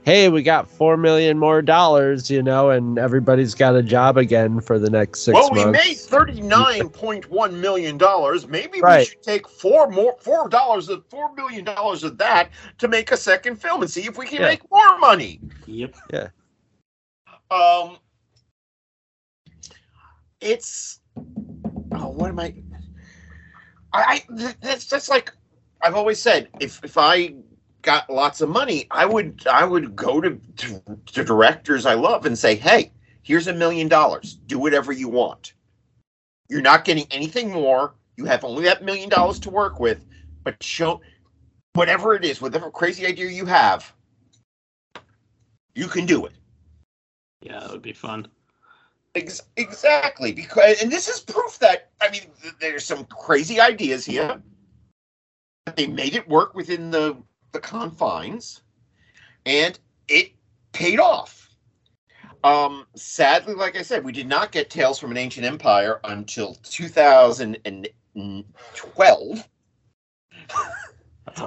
[0.09, 4.59] hey, we got four million more dollars, you know, and everybody's got a job again
[4.59, 8.49] for the next six well, we made thirty nine point one million dollars.
[8.49, 12.88] Maybe we should take four more four dollars of four million dollars of that to
[12.88, 14.49] make a second film and see if we can Yeah.
[14.49, 15.40] make more money.
[15.66, 15.94] Yep.
[16.11, 16.29] Yeah.
[17.51, 17.99] Um,
[20.40, 21.01] it's
[21.92, 22.55] oh, what am I?
[23.92, 25.35] I, I that's that's like
[25.83, 26.49] I've always said.
[26.61, 27.35] If if I
[27.83, 32.26] got lots of money, I would I would go to to, to directors I love
[32.26, 34.35] and say, hey, here's a million dollars.
[34.47, 35.53] Do whatever you want.
[36.49, 37.95] You're not getting anything more.
[38.16, 40.05] You have only that million dollars to work with,
[40.43, 41.01] but show
[41.74, 43.93] whatever it is, whatever crazy idea you have,
[45.74, 46.33] you can do it.
[47.41, 48.26] Yeah, that would be fun.
[49.14, 54.05] Ex- exactly, because and this is proof that I mean th- there's some crazy ideas
[54.05, 54.43] here,
[55.76, 57.16] they made it work within the
[57.53, 58.62] the confines,
[59.46, 59.78] and
[60.09, 60.32] it
[60.72, 61.49] paid off.
[62.44, 66.55] Um, sadly, like I said, we did not get Tales from an Ancient Empire until
[66.62, 69.49] 2012.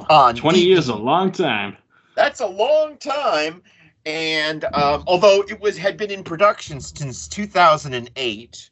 [0.09, 1.77] On Twenty the- years a long time.
[2.15, 3.63] That's a long time,
[4.05, 8.69] and um, although it was had been in production since 2008,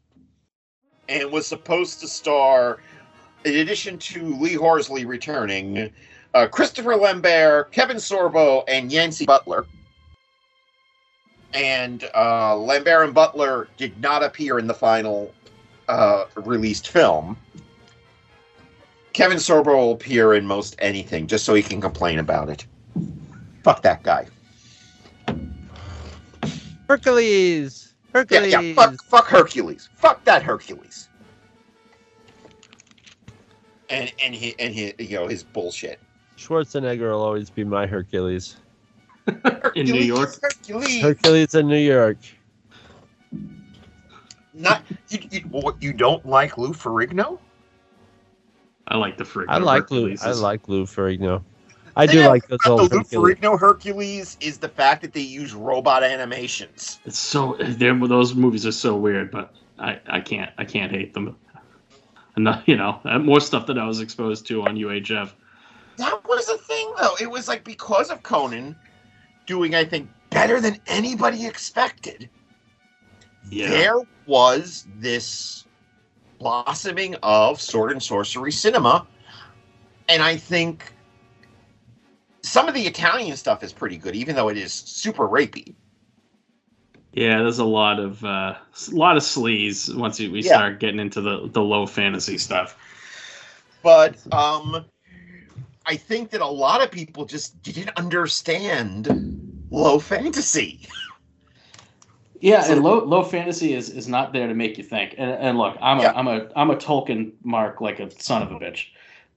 [1.07, 2.79] and was supposed to star,
[3.45, 5.89] in addition to Lee Horsley returning,
[6.33, 9.65] uh, Christopher Lambert, Kevin Sorbo, and Yancey Butler.
[11.53, 15.33] And uh, Lambert and Butler did not appear in the final
[15.87, 17.37] uh, released film.
[19.13, 22.65] Kevin Sorbo will appear in most anything just so he can complain about it.
[23.63, 24.27] Fuck that guy.
[26.87, 27.93] Hercules.
[28.13, 28.53] Yeah, Hercules.
[28.53, 28.73] yeah.
[28.73, 29.89] Fuck, fuck Hercules.
[29.95, 31.09] Fuck that Hercules.
[33.89, 35.99] And and he and he you know his bullshit.
[36.39, 38.55] Schwarzenegger will always be my Hercules.
[39.75, 40.29] In New York.
[40.41, 41.01] Hercules.
[41.01, 42.17] Hercules in New York.
[44.53, 45.73] Not you, you.
[45.79, 47.37] You don't like Lou Ferrigno?
[48.87, 49.49] I like the freak.
[49.49, 50.15] I like Lou.
[50.21, 51.43] I like Lou Ferrigno.
[51.95, 55.21] I do like those about old the Lou Ferrigno Hercules is the fact that they
[55.21, 56.99] use robot animations.
[57.05, 61.13] It's so they're, those movies are so weird, but I, I can't I can't hate
[61.13, 61.35] them.
[62.35, 65.31] And not, you know more stuff that I was exposed to on UHF.
[65.99, 67.15] That was the thing, though.
[67.21, 68.75] It was like because of Conan
[69.45, 72.29] doing, I think, better than anybody expected.
[73.51, 73.95] Yeah, there
[74.25, 75.65] was this
[76.39, 79.05] blossoming of sword and sorcery cinema
[80.07, 80.93] and i think
[82.43, 85.75] some of the italian stuff is pretty good even though it is super rapey
[87.11, 87.39] yeah.
[87.39, 90.53] There's a lot of uh, a lot of sleaze once we we Yeah.
[90.53, 92.77] start getting into the the low fantasy stuff.
[93.83, 94.85] but um
[95.89, 99.07] i think that a lot of people just didn't understand
[99.71, 100.79] low fantasy
[102.41, 105.13] Yeah, and low low fantasy is, is not there to make you think.
[105.17, 106.13] And, and look, I'm a Yeah.
[106.19, 108.85] am a I'm a Tolkien mark like a son of a bitch.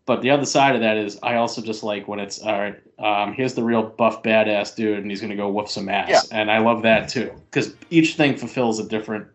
[0.07, 2.81] But the other side of that is I also just like when it's all right.
[3.01, 6.21] Um, here's the real buff badass dude, and he's gonna go whoop some ass, Yeah.
[6.39, 9.27] and I love that too because each thing fulfills a different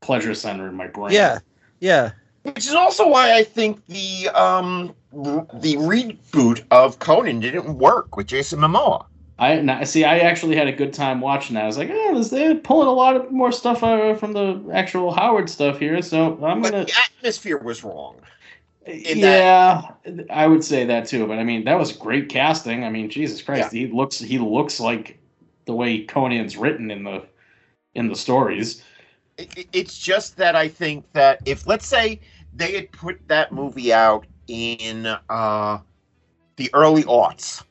[0.00, 1.14] pleasure center in my brain.
[1.14, 1.40] Yeah,
[1.80, 2.12] yeah.
[2.42, 8.26] Which is also why i think the um the reboot of conan didn't work with
[8.26, 9.04] jason momoa
[9.40, 10.02] I see.
[10.04, 11.62] I actually had a good time watching that.
[11.62, 15.48] I was like, oh, they're pulling a lot of more stuff from the actual Howard
[15.48, 16.02] stuff here.
[16.02, 16.86] So I'm but gonna.
[16.86, 18.16] the atmosphere was wrong
[18.88, 19.90] yeah,
[20.30, 21.26] I would say that too.
[21.26, 22.84] But I mean, that was great casting.
[22.84, 25.18] I mean, Jesus Christ, he looks he looks like
[25.66, 27.24] the way Conan's written in the
[27.94, 28.82] in the stories.
[29.38, 32.20] It- it- it's just that I think that if let's say
[32.54, 35.78] they had put that movie out in uh,
[36.56, 37.64] the early aughts,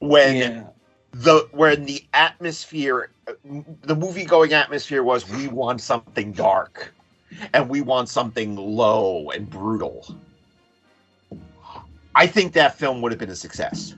[0.00, 0.64] when Yeah.
[1.12, 3.10] the when the atmosphere,
[3.44, 6.94] the movie going atmosphere was we want something dark,
[7.52, 10.06] and we want something low and brutal.
[12.14, 13.94] I think that film would have been a success.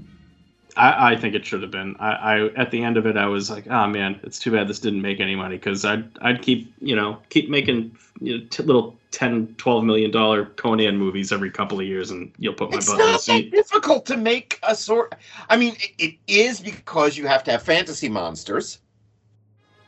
[0.76, 1.96] I, I think it should have been.
[1.98, 4.68] I, I at the end of it, I was like, oh man, it's too bad
[4.68, 8.44] this didn't make any money because I'd I'd keep you know keep making you know,
[8.50, 12.70] t- little 10 12 million dollar Conan movies every couple of years, and you'll put
[12.70, 13.50] my it's butt in the not that seat.
[13.52, 15.14] difficult to make a sort.
[15.48, 18.78] I mean, it, it is because you have to have fantasy monsters.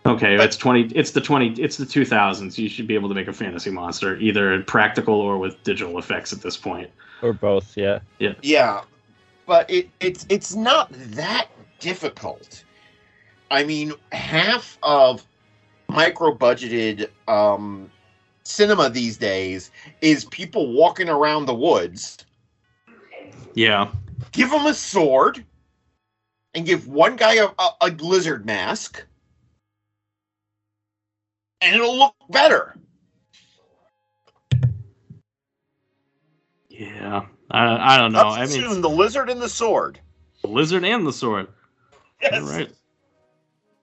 [0.07, 0.85] Okay, it's twenty.
[0.95, 1.51] It's the twenty.
[1.61, 2.57] It's the two thousands.
[2.59, 5.99] You should be able to make a fantasy monster either in practical or with digital
[5.99, 6.91] effects at this point.
[7.23, 8.01] Or both, Yeah.
[8.19, 8.35] yeah.
[8.43, 8.83] Yeah,
[9.47, 12.65] but it it's it's not that difficult.
[13.51, 15.25] I mean, half of
[15.89, 17.91] micro budgeted um,
[18.45, 19.71] cinema these days
[20.01, 22.19] is people walking around the woods.
[23.55, 23.91] Yeah,
[24.33, 25.45] Give them a sword,
[26.55, 29.05] and give one guy a, a, a lizard mask,
[31.61, 32.77] and it'll look better.
[36.69, 37.27] yeah.
[37.57, 38.29] I, I don't know.
[38.29, 39.99] I Substitute mean, the lizard and the sword.
[40.43, 41.49] the lizard and the sword.
[42.23, 42.35] Yes.
[42.35, 42.71] All right,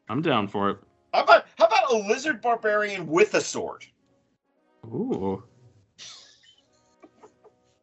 [0.10, 0.78] I'm down for it.
[1.14, 3.86] How about how about a lizard barbarian with a sword?
[4.86, 5.44] Ooh.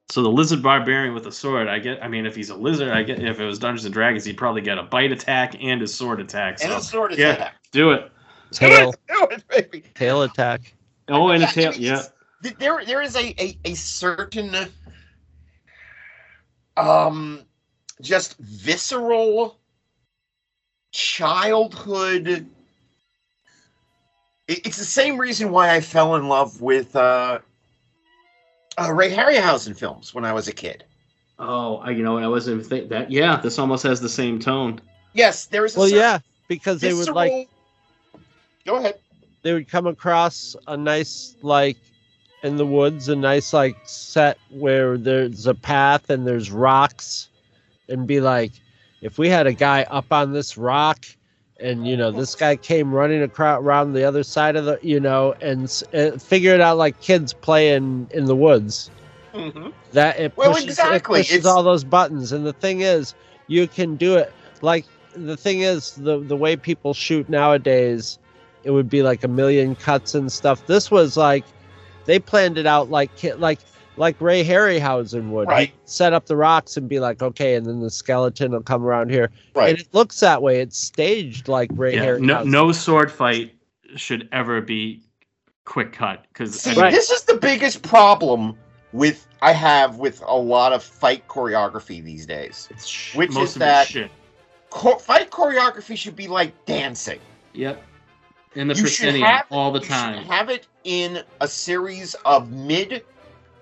[0.09, 2.03] So the lizard barbarian with a sword, I get.
[2.03, 3.23] I mean, if he's a lizard, I get.
[3.23, 6.21] If it was Dungeons and Dragons, he'd probably get a bite attack and his sword
[6.21, 6.59] attack.
[6.59, 7.55] So And a sword yeah, attack.
[7.71, 8.11] do it.
[8.51, 9.85] Tail, Do it, baby.
[9.95, 10.75] tail attack.
[11.09, 11.73] Oh, and a tail.
[11.77, 12.03] Yeah.
[12.59, 14.51] There, there is a, a, a certain,
[16.81, 17.43] um,
[18.01, 19.59] just visceral
[20.93, 22.47] childhood.
[24.49, 27.39] It's the same reason why I fell in love with uh,
[28.79, 30.85] uh, Ray Harryhausen films when I was a kid.
[31.39, 33.11] Oh, I, you know, I wasn't even think that.
[33.11, 34.81] Yeah, this almost has the same tone.
[35.13, 35.77] Yes, there is.
[35.77, 36.19] A Well, yeah,
[36.49, 37.49] because they would like
[38.67, 38.99] Go ahead.
[39.43, 41.79] they would come across a nice like
[42.43, 47.29] in the woods a nice like set where there's a path and there's rocks
[47.89, 48.53] and be like
[49.03, 51.05] if we had a guy up on this rock
[51.61, 54.99] and you know this guy came running across around the other side of the you
[55.01, 58.91] know and, s- uh, figure it out like kids playing in the woods.
[59.35, 59.73] Mhm.
[59.93, 62.33] that it Well, pushes, exactly, it pushes it's- all those buttons.
[62.33, 63.15] And the thing is
[63.47, 64.33] you can do it.
[64.61, 68.19] Like the thing is the the way people shoot nowadays
[68.65, 70.67] it would be like a million cuts and stuff.
[70.67, 71.45] This was like
[72.11, 73.61] they planned it out like like
[73.97, 75.73] like Ray Harryhausen would He'd Right.
[75.85, 79.11] set up the rocks and be like okay and then the skeleton will come around
[79.11, 79.71] here Right.
[79.71, 83.55] and it looks that way it's staged like Ray Yeah, Harryhausen no, no sword fight
[83.95, 85.03] should ever be
[85.65, 86.93] quick cut because See, Right.
[86.93, 88.57] this is the biggest problem
[88.93, 92.67] with I have with a lot of fight choreography these days.
[92.73, 94.11] it's sh- Which most is of that- it's shit.
[94.75, 97.21] Cho- fight choreography should be like dancing.
[97.55, 97.81] Yep.
[98.55, 100.25] In the You should proscenium have- all the you should time.
[100.25, 103.05] have it in a series of mid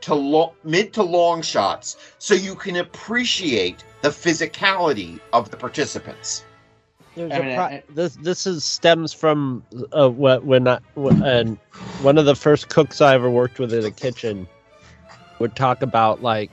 [0.00, 6.44] to lo- mid to long shots, so you can appreciate the physicality of the participants.
[7.16, 9.62] There's I a mean, pro- I- this this is stems from
[9.92, 11.58] uh, wh- when I, wh- and
[12.00, 14.46] one of the first cooks I ever worked with in a kitchen
[15.40, 16.52] would talk about like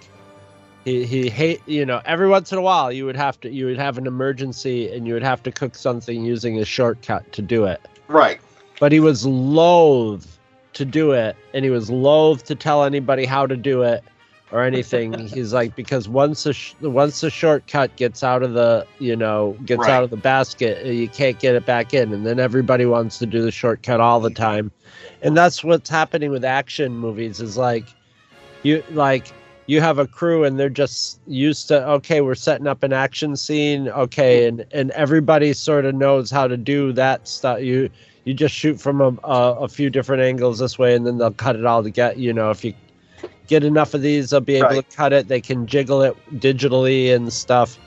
[0.86, 3.66] he he hate you know every once in a while you would have to you
[3.66, 7.42] would have an emergency and you would have to cook something using a shortcut to
[7.42, 8.40] do it Right.
[8.80, 10.40] but he was loath
[10.74, 14.04] to do it and he was loath to tell anybody how to do it
[14.52, 18.86] or anything he's like because once the sh- once the shortcut gets out of the
[19.00, 19.92] you know gets Right.
[19.92, 23.18] out of the basket uh, you can't get it back in and then everybody wants
[23.20, 24.72] to do the shortcut all the time
[25.24, 27.86] and that's what's happening with action movies is like
[28.62, 29.32] you like
[29.68, 33.36] you have a crew and they're just used to okay we're setting up an action
[33.36, 37.62] scene okay and and everybody sort of knows how to do that stuff.
[37.62, 37.90] You
[38.26, 41.32] you just shoot from a, a, a few different angles this way and then they'll
[41.32, 42.74] cut it all together you know if you
[43.48, 44.90] get enough of these they'll be able Right.
[44.90, 45.28] to cut it.
[45.28, 47.78] They can jiggle it digitally and stuff.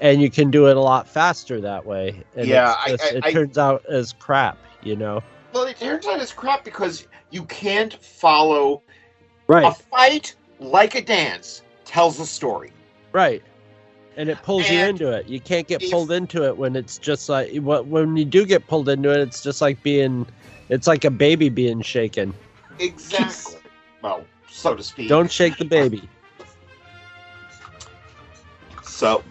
[0.00, 2.22] And you can do it a lot faster that way.
[2.36, 5.22] And Yeah, it's I- just- I- it I- turns out as crap you know?
[5.52, 8.82] Well, it turns out as crap because you can't follow
[9.46, 9.64] right.
[9.66, 12.72] a fight like a dance tells a story.
[13.12, 13.42] Right.
[14.16, 15.28] And it pulls you into it.
[15.28, 18.66] You can't get if- pulled into it when it's just like when you do get
[18.68, 20.26] pulled into it, it's just like being
[20.68, 22.32] it's like a baby being shaken.
[22.78, 23.60] Exactly.
[24.02, 25.08] well, so to speak.
[25.08, 26.08] Don't shake the baby.
[28.82, 29.22] So,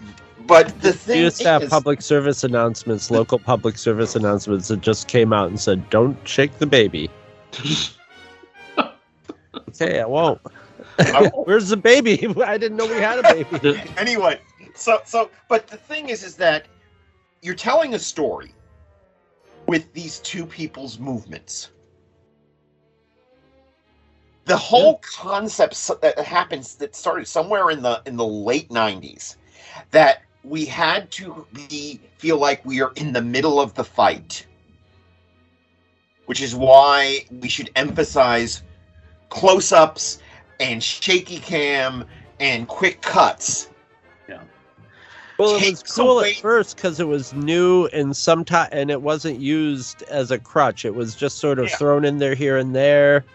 [0.46, 4.68] but the We thing used to have is, public service announcements, local public service announcements
[4.68, 7.10] that just came out and said, "Don't shake the baby."
[9.70, 10.42] okay, I won't.
[11.00, 11.48] I won't.
[11.48, 12.28] Where's the baby?
[12.46, 13.82] I didn't know we had a baby.
[13.98, 14.40] Anyway,
[14.76, 16.68] so so, but the thing is, is that
[17.42, 18.54] you're telling a story
[19.68, 21.70] with these two people's movements.
[24.46, 29.38] The whole concept that happens that started somewhere in the in the late '90s,
[29.92, 34.46] that we had to be feel like we are in the middle of the fight,
[36.26, 38.64] which is why we should emphasize
[39.30, 40.20] close-ups
[40.64, 42.06] and shaky cam
[42.40, 43.70] and quick cuts.
[44.30, 44.42] Yeah.
[45.38, 49.02] Well, it was cool away- at first because it was new and sometime and it
[49.02, 50.86] wasn't used as a crutch.
[50.86, 51.76] It was just sort of Yeah.
[51.76, 53.26] thrown in there here and there,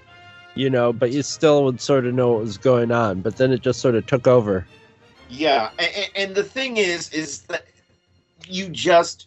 [0.54, 0.92] you know.
[0.92, 3.20] But you still would sort of know what was going on.
[3.20, 4.66] But then it just sort of took over.
[5.28, 7.66] Yeah, and, and the thing is, is that
[8.46, 9.26] you just,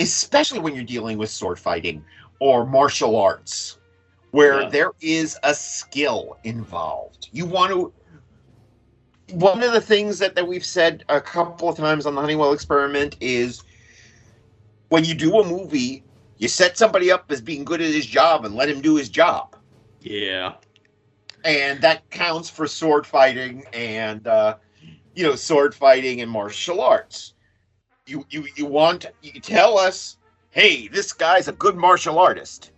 [0.00, 2.04] especially when you're dealing with sword fighting
[2.40, 3.78] or martial arts,
[4.32, 4.68] where Yeah.
[4.68, 7.28] there is a skill involved.
[7.32, 7.92] You want to.
[9.34, 12.52] One of the things that, that we've said a couple of times on the Honeywell
[12.52, 13.62] experiment is
[14.88, 16.04] when you do a movie,
[16.38, 19.08] you set somebody up as being good at his job and let him do his
[19.08, 19.56] job.
[20.00, 20.54] yeah.
[21.44, 24.56] and that counts for sword fighting and uh,
[25.14, 27.34] you know sword fighting and martial arts.
[28.06, 30.18] You you you want you tell us,
[30.50, 32.70] hey, this guy's a good martial artist.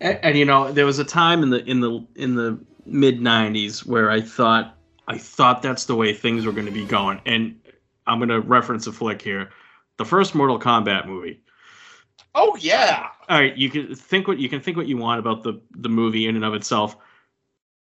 [0.00, 3.20] And, and you know, there was a time in the in the in the mid
[3.20, 4.76] '90s where I thought
[5.08, 7.20] I thought that's the way things were going to be going.
[7.26, 7.58] And
[8.06, 9.50] I'm going to reference a flick here,
[9.96, 11.40] the first Mortal Kombat movie.
[12.34, 15.42] Oh yeah, All right, you can think what you can think what you want about
[15.42, 16.96] the the movie in and of itself.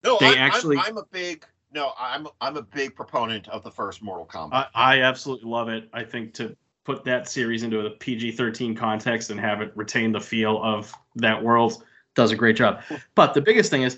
[0.04, 3.62] no, They I'm, actually- I'm, I'm a big no, I'm I'm a big proponent of
[3.62, 4.52] the first Mortal Kombat.
[4.52, 5.88] I, I absolutely love it.
[5.92, 10.20] I think to put that series into a PG-13 context and have it retain the
[10.20, 11.84] feel of that world
[12.18, 12.82] does a great job.
[13.14, 13.96] But the biggest thing is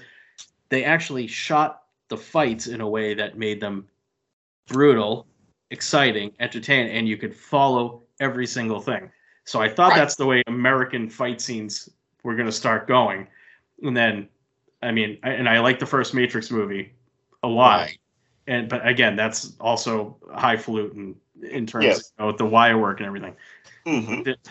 [0.68, 3.88] they actually shot the fights in a way that made them
[4.68, 5.26] brutal,
[5.70, 9.10] exciting, entertaining, and you could follow every single thing.
[9.44, 9.98] So I thought Right.
[9.98, 11.88] that's the way American fight scenes
[12.22, 13.26] were going to start going.
[13.82, 14.28] And then,
[14.82, 16.92] I mean, I, and I like the first Matrix movie
[17.42, 17.98] a lot Right.
[18.46, 21.98] and but again that's also highfalutin in terms Yes.
[22.18, 23.34] of you know, the wire work and everything.
[23.86, 24.26] Mhm.
[24.28, 24.48] It-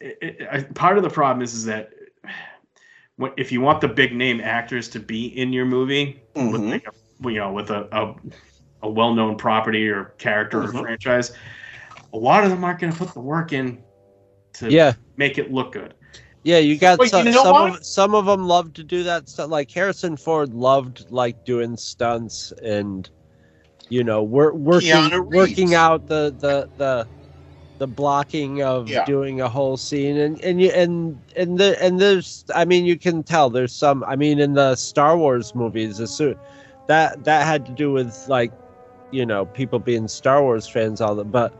[0.00, 1.90] it- it- I- part of the problem is, is that
[3.36, 6.70] if you want the big name actors to be in your movie with Mhm.
[6.70, 8.14] like a, you know with a, a,
[8.82, 10.74] a well known property or character Mhm.
[10.74, 11.32] or franchise,
[12.12, 13.78] a lot of them aren't going to put the work in
[14.54, 15.94] to Yeah, make it look good.
[16.42, 16.58] yeah.
[16.58, 17.26] You got Wait, some.
[17.26, 19.50] you know some of some of them love to do that stuff.
[19.50, 23.08] Like Harrison Ford loved like doing stunts and
[23.88, 27.06] you know wor- working working out the the the
[27.80, 29.06] the blocking of Yeah.
[29.06, 32.96] doing a whole scene and and you and and the and there's I mean you
[32.98, 36.36] can tell there's some I mean in the Star Wars movies as soon
[36.88, 38.52] that that had to do with like
[39.12, 41.54] you know people being Star Wars fans all that but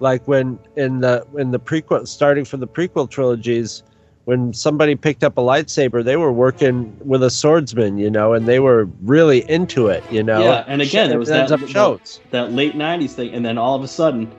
[0.00, 3.82] like when in the in the prequel starting from the prequel trilogies
[4.24, 8.46] when somebody picked up a lightsaber they were working with a swordsman you know and
[8.48, 12.18] they were really into it you know Yeah, and again, there was ends that- shows
[12.30, 14.32] that late '90s thing, and then all of a sudden,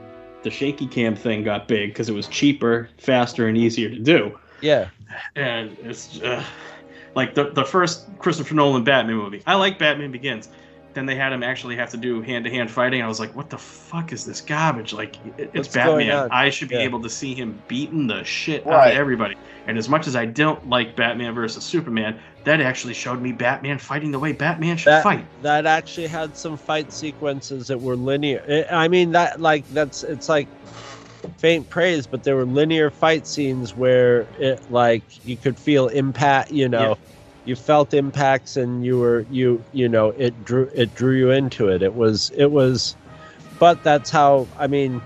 [0.48, 4.38] the shaky cam thing got big because it was cheaper, faster, and easier to do.
[4.62, 4.88] yeah
[5.36, 6.42] and it's uh,
[7.14, 9.42] like the the first Christopher Nolan Batman movie.
[9.46, 10.48] I like Batman Begins.
[10.94, 13.02] Then they had him actually have to do hand to hand fighting.
[13.02, 14.92] I was like, what the fuck is this garbage?
[14.94, 16.28] Like, it- it's What's Batman.
[16.32, 16.80] I should be Yeah.
[16.82, 19.36] able to see him beating the shit out of everybody.
[19.68, 23.78] And as much as I don't like Batman versus Superman, that actually showed me Batman
[23.78, 25.26] fighting the way Batman should that, fight.
[25.42, 30.28] that actually had some fight sequences that were linear I- mean that like that's it's
[30.28, 30.48] like
[31.36, 36.50] faint praise but there were linear fight scenes where it like you could feel impact
[36.50, 36.94] you know Yeah.
[37.44, 41.68] you felt impacts and you were you you know it drew it drew you into
[41.68, 42.96] it it was it was
[43.58, 45.02] but that's how i mean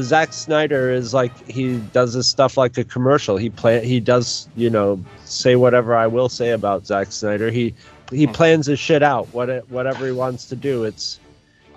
[0.00, 3.36] Zack Snyder is like he does his stuff like a commercial.
[3.36, 7.50] He plan he does you know say whatever I will say about Zack Snyder.
[7.50, 7.74] He
[8.10, 9.28] he plans his shit out.
[9.32, 11.18] What it, whatever he wants to do, it's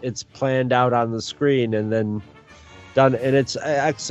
[0.02, 2.22] it's planned out on the screen and then
[2.96, 3.16] done.
[3.16, 3.56] And it's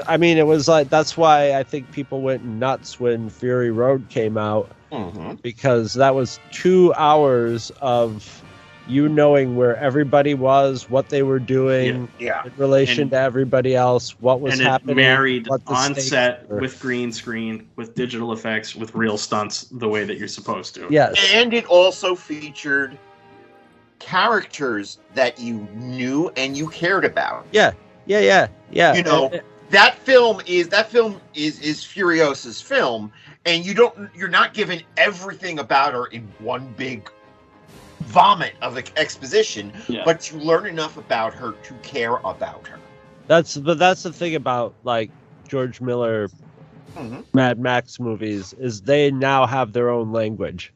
[0.06, 4.08] I mean it was like that's why I think people went nuts when Fury Road
[4.10, 5.42] came out Mhm.
[5.42, 8.42] because that was two hours of
[8.88, 12.44] you knowing where everybody was, what they were doing Yeah.
[12.44, 15.94] in relation And- to everybody else, what was and it happening, married what the on
[15.94, 16.60] set were.
[16.60, 20.86] with green screen, with digital effects, with real stunts, the way that you're supposed to.
[20.90, 21.14] Yes.
[21.32, 22.96] And it also featured
[23.98, 27.46] characters that you knew and you cared about.
[27.52, 27.72] Yeah,
[28.06, 28.94] yeah, yeah, yeah.
[28.94, 29.30] You know,
[29.70, 33.12] That film is that film is is Furiosa's film,
[33.44, 37.10] and you don't you're not given everything about her in one big
[38.08, 40.02] vomit of ex- exposition, Yeah.
[40.04, 42.78] but you learn enough about her to care about her.
[43.26, 45.10] that's but that's the thing about like
[45.48, 46.28] George Miller
[46.96, 47.24] Mhm.
[47.34, 50.72] Mad Max movies is they now have their own language.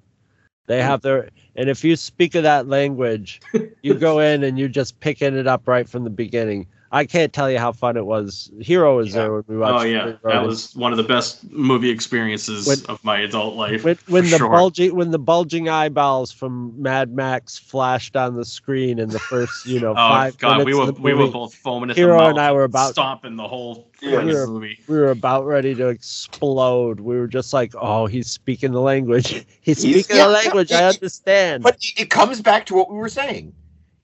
[0.67, 0.87] They Mm-hmm.
[0.89, 3.41] have their and if you speak of that language,
[3.83, 6.67] you go in and you're just picking it up right from the beginning.
[6.95, 8.51] I can't tell you how fun it was.
[8.61, 9.15] Hero was Yeah.
[9.23, 9.81] there when we watched.
[9.85, 10.33] Oh yeah, Fury Road.
[10.35, 13.83] that was one of the best movie experiences When- of my adult life.
[13.83, 14.51] when, when the sure.
[14.51, 19.65] bulging when the bulging eyeballs from Mad Max flashed on the screen in the first
[19.65, 21.97] you know Oh five god, minutes we were of the we were both foaming at
[21.97, 24.23] Hero the mouth, and I were about- stomping the whole Yeah.
[24.25, 24.79] We were- movie.
[24.87, 27.01] we were about ready to explode.
[27.01, 29.29] We were just like, "Oh, he's speaking the language.
[29.63, 30.71] He's He's- speaking yeah, the language.
[30.73, 33.55] I understand." But it- it comes back to what we were saying.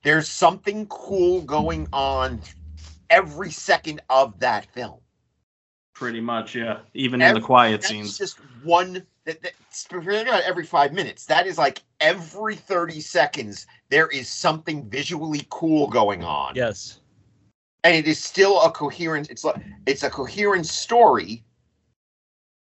[0.04, 2.40] There's something cool going on
[3.10, 5.00] every second of that film.
[5.94, 6.78] Pretty much, yeah.
[6.94, 8.18] Even in the quiet That's scenes.
[8.18, 9.04] just one.
[9.24, 9.52] That, that,
[9.90, 11.26] forget about every five minutes.
[11.26, 13.66] That is like every thirty seconds.
[13.90, 17.00] There is something visually cool going on, yes,
[17.82, 19.28] and it is still a coherent.
[19.28, 19.56] It's like
[19.86, 21.44] it's a coherent story.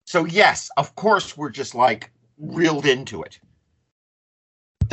[0.06, 3.38] So yes, of course, we're just like reeled into it,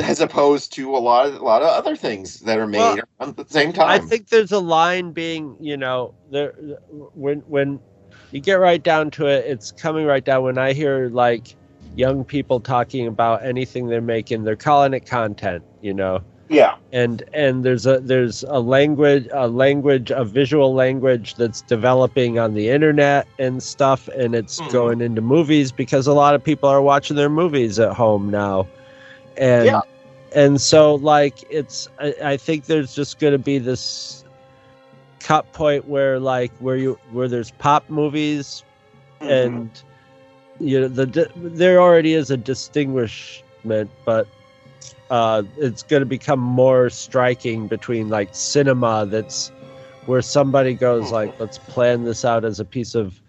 [0.00, 2.98] as opposed to a lot of a lot of other things that are made Well,
[3.20, 3.88] at the same time.
[3.90, 6.52] I think there's a line being, you know, there
[7.14, 7.80] when when
[8.32, 10.42] you get right down to it, it's coming right down.
[10.44, 11.54] When I hear like
[11.96, 16.22] young people talking about anything they're making, they're calling it content, you know.
[16.48, 22.38] yeah, and and there's a there's a language a language a visual language that's developing
[22.38, 24.72] on the internet and stuff and it's Mhm.
[24.72, 28.66] going into movies because a lot of people are watching their movies at home now
[29.36, 29.80] and Yeah.
[30.34, 34.24] And so like it's I, I think there's just going to be this
[35.20, 38.64] cut point where like where you where there's pop movies
[39.20, 39.66] Mhm.
[39.66, 39.82] and
[40.58, 44.28] you know the there already is a distinguishment but
[45.10, 49.52] uh it's going to become more striking between like cinema that's
[50.06, 53.20] where somebody goes like let's plan this out as a piece of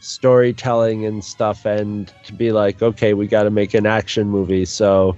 [0.00, 4.64] storytelling and stuff and to be like okay we got to make an action movie
[4.64, 5.16] so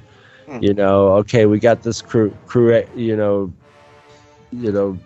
[0.51, 0.67] Mhm.
[0.67, 3.53] you know okay we got this crew crew you know
[4.51, 4.99] you know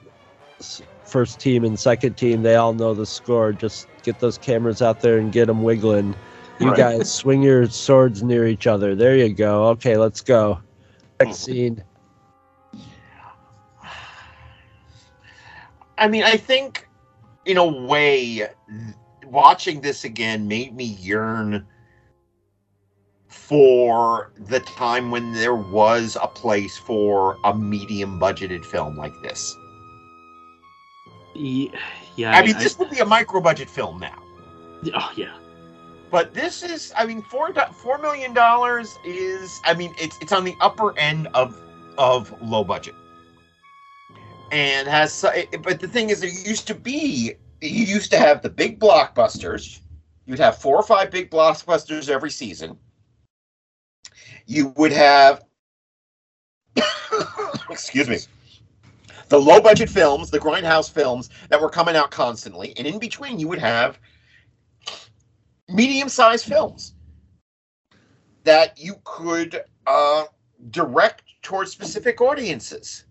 [1.04, 3.52] first team and second team, they all know the score.
[3.52, 6.14] Just get those cameras out there and get them wiggling.
[6.58, 6.74] You Right.
[6.74, 8.94] guys swing your swords near each other.
[8.94, 9.66] There you go.
[9.68, 10.60] Okay, let's go.
[11.20, 11.44] Next Mhm.
[11.44, 11.82] scene.
[15.98, 16.88] I mean, I think
[17.44, 18.48] in a way,
[19.26, 21.66] watching this again made me yearn
[23.48, 29.54] for the time when there was a place for a medium budgeted film like this.
[31.34, 31.72] Ye-
[32.16, 34.22] Yeah, I mean, this would be a micro budget film now.
[34.94, 35.36] oh yeah,
[36.10, 40.44] But this is, I mean, four four million dollars is, I mean, it's it's on
[40.44, 41.60] the upper end of
[41.98, 42.94] of low budget,
[44.52, 45.22] and has.
[45.62, 49.80] But the thing is, it used to be, you used to have the big blockbusters.
[50.26, 52.78] You'd have four or five big blockbusters every season.
[54.46, 55.44] You would have,
[57.70, 58.18] excuse me,
[59.28, 63.38] the low budget films, the grindhouse films that were coming out constantly, and in between
[63.38, 63.98] you would have
[65.68, 66.94] medium sized films
[68.44, 70.24] that you could uh,
[70.70, 73.06] direct towards specific audiences.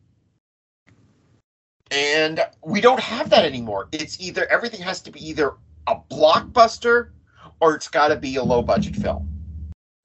[1.92, 3.88] And we don't have that anymore.
[3.92, 5.54] It's either everything has to be either
[5.88, 7.10] a blockbuster
[7.60, 9.33] or it's got to be a low budget film.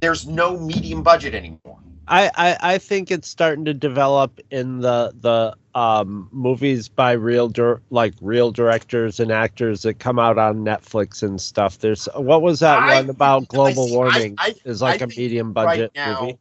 [0.00, 1.78] There's no medium budget anymore.
[2.06, 7.48] I, I, I think it's starting to develop in the the um, movies by real
[7.48, 11.80] dir- like real directors and actors that come out on Netflix and stuff.
[11.80, 14.34] There's what was that I- one about I global I- warming?
[14.38, 16.38] I- is like I a think medium right budget now, movie.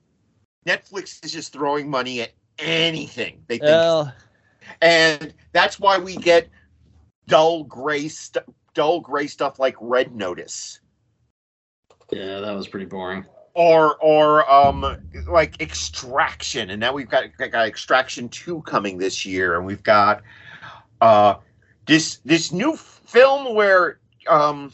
[0.65, 4.13] Netflix is just throwing money at anything they think Well,
[4.81, 6.47] and that's why we get
[7.27, 10.79] dull gray st- dull gray stuff like red notice
[12.11, 13.25] yeah, that was pretty boring.
[13.57, 14.97] Or or um
[15.27, 20.21] like extraction and now we've got, got extraction 2 coming this year and we've got
[21.01, 21.33] uh
[21.87, 23.97] this this new film where
[24.27, 24.71] um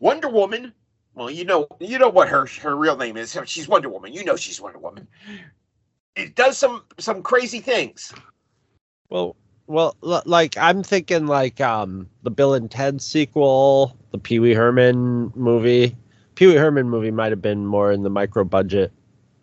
[0.00, 0.72] wonder woman
[1.14, 3.38] well you know you know what her her real name is.
[3.46, 4.12] She's wonder woman.
[4.12, 5.06] You know she's wonder woman.
[6.16, 8.12] It does some some crazy things.
[9.10, 9.36] Well,
[9.68, 15.32] well, like I'm thinking like um the Bill and Ted sequel, the Pee Wee Herman
[15.36, 15.96] movie.
[16.40, 18.90] Pee Wee Herman movie might have been more in the micro budget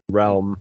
[0.09, 0.59] realm,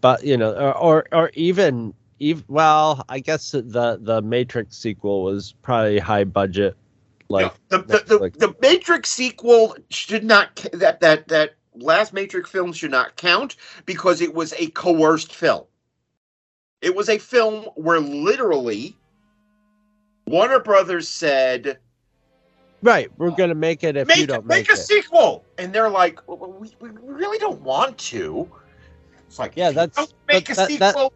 [0.00, 5.24] but you know, or or, or even even well, I guess the the Matrix sequel
[5.24, 6.76] was probably high budget.
[7.28, 12.72] Like the, the, the, the Matrix sequel should not that that that last Matrix film
[12.72, 15.64] should not count because it was a coerced film.
[16.82, 18.96] It was a film where literally
[20.28, 21.78] Warner Brothers said,
[22.82, 24.76] right, we're gonna make it if you don't make make, a it.
[24.76, 28.48] sequel," and they're like, "Well, "We, we really don't want to."
[29.26, 31.12] It's like, Yeah, that's- don't make a that- that- sequel.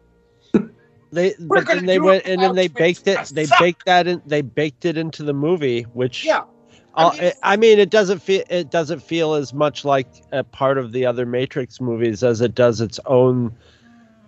[1.11, 3.19] They but then they went and then they baked it.
[3.27, 3.59] They Suck.
[3.59, 4.19] baked that in.
[4.25, 6.41] They baked it into the movie, which yeah,
[6.95, 10.07] Uh, I mean- it- I mean, it doesn't feel it doesn't feel as much like
[10.31, 13.55] a part of the other Matrix movies as it does its own.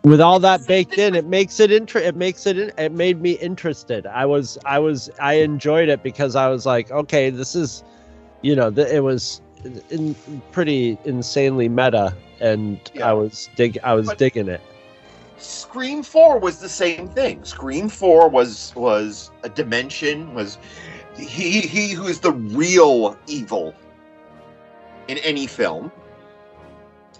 [0.05, 2.59] With all that baked in, it makes it inter- It makes it.
[2.59, 4.05] In- it made me interested.
[4.05, 4.55] I was.
[4.63, 5.09] I was.
[5.19, 7.83] I enjoyed it because I was like, okay, this is,
[8.43, 9.41] you know, th- it was
[9.89, 10.15] in,
[10.51, 13.09] pretty insanely meta, and Yeah.
[13.09, 13.79] I was dig.
[13.83, 14.61] I was But- digging it.
[15.39, 17.43] Scream Four was the same thing.
[17.43, 20.59] Scream Four was was a dimension was
[21.17, 23.73] he he who is the real evil
[25.07, 25.91] in any film.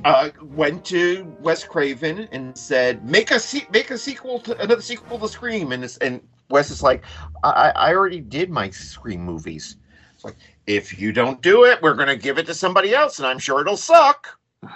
[0.03, 4.81] Uh, went to Wes Craven and said, "Make a se- make a sequel to another
[4.81, 7.03] sequel to Scream." And it's, and Wes is like,
[7.43, 9.77] I, "I already did my Scream movies."
[10.13, 10.35] It's like,
[10.67, 13.61] if you don't do it, we're gonna give it to somebody else, and I'm sure
[13.61, 14.27] it'll suck.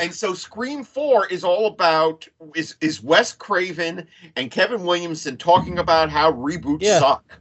[0.00, 2.26] And so Scream 4 is all about
[2.56, 6.98] is is Wes Craven and Kevin Williamson talking about how reboots Yeah.
[6.98, 7.38] suck.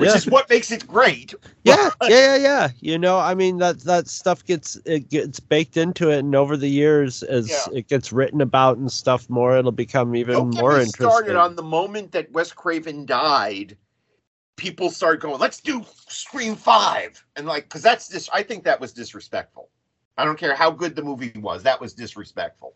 [0.00, 0.16] Which Yeah.
[0.16, 1.34] is what makes it great.
[1.64, 5.76] yeah yeah yeah yeah you know i mean that that stuff gets it gets baked
[5.76, 7.66] into it and over the years as Yeah.
[7.78, 11.10] it gets written about and stuff more it'll become even Don't get more me interesting
[11.10, 13.76] started on the moment that Wes Craven died.
[14.56, 18.80] People started going, "Let's do Scream 5." And like cuz that's this I think that
[18.80, 19.68] was disrespectful.
[20.16, 21.62] I don't care how good the movie was.
[21.62, 22.74] That was disrespectful.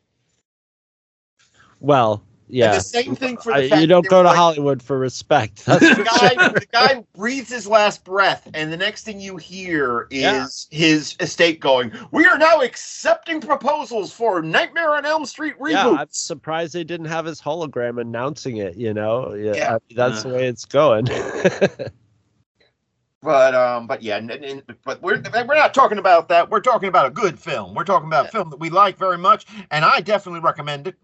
[1.80, 4.82] well yeah And the same thing for the I- you don't go to like, hollywood
[4.82, 6.48] for respect that's the for guy, sure.
[6.50, 10.78] the guy breathes his last breath, and the next thing you hear is Yeah.
[10.78, 15.96] his estate going, "We are now accepting proposals for Nightmare on Elm Street reboot." yeah
[15.98, 19.68] i'm surprised they didn't have his hologram announcing it you know yeah, Yeah.
[19.70, 21.06] I mean, that's the way it's going
[23.22, 26.50] but um, but yeah, and, and- but we're we're not talking about that.
[26.50, 27.74] We're talking about a good film.
[27.74, 30.96] We're talking about a film that we like very much, and I definitely recommend it.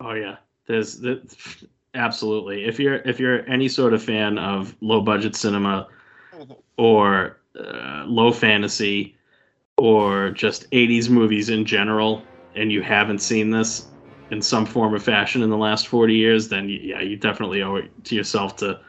[0.00, 0.36] Oh yeah,
[0.66, 1.22] there's the
[1.96, 2.64] Absolutely.
[2.64, 5.88] If you're if you're any sort of fan of low budget cinema
[6.76, 9.16] or uh, low fantasy
[9.78, 12.22] or just 80s movies in general
[12.54, 13.86] and you haven't seen this
[14.30, 17.76] in some form or fashion in the last 40 years then yeah you definitely owe
[17.76, 18.80] it to yourself to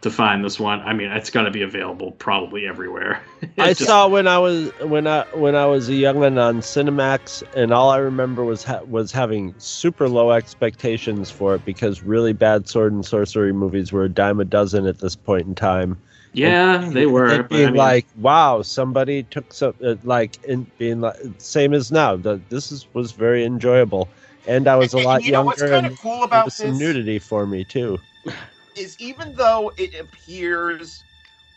[0.00, 3.20] to find this one i mean it's got to be available probably everywhere
[3.58, 7.42] I just- saw when I was when I when I was a youngin on Cinemax,
[7.52, 12.32] and all I remember was ha- was having super low expectations for it because really
[12.32, 16.00] bad sword and sorcery movies were a dime a dozen at this point in time.
[16.32, 20.38] yeah they were And but I being mean, like, wow, somebody took some uh, like
[20.44, 22.16] in being like same as now.
[22.16, 24.12] The, this is was very enjoyable,
[24.46, 26.44] and I was a lot and you know what's younger, kind and of cool about
[26.44, 27.98] was some nudity for me too.
[28.78, 31.02] is even though it appears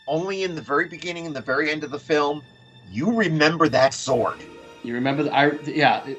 [0.06, 2.42] only in the very beginning and the very end of the film,
[2.90, 4.38] you remember that sword.
[4.82, 5.22] You remember?
[5.24, 6.04] The, I yeah.
[6.06, 6.18] it-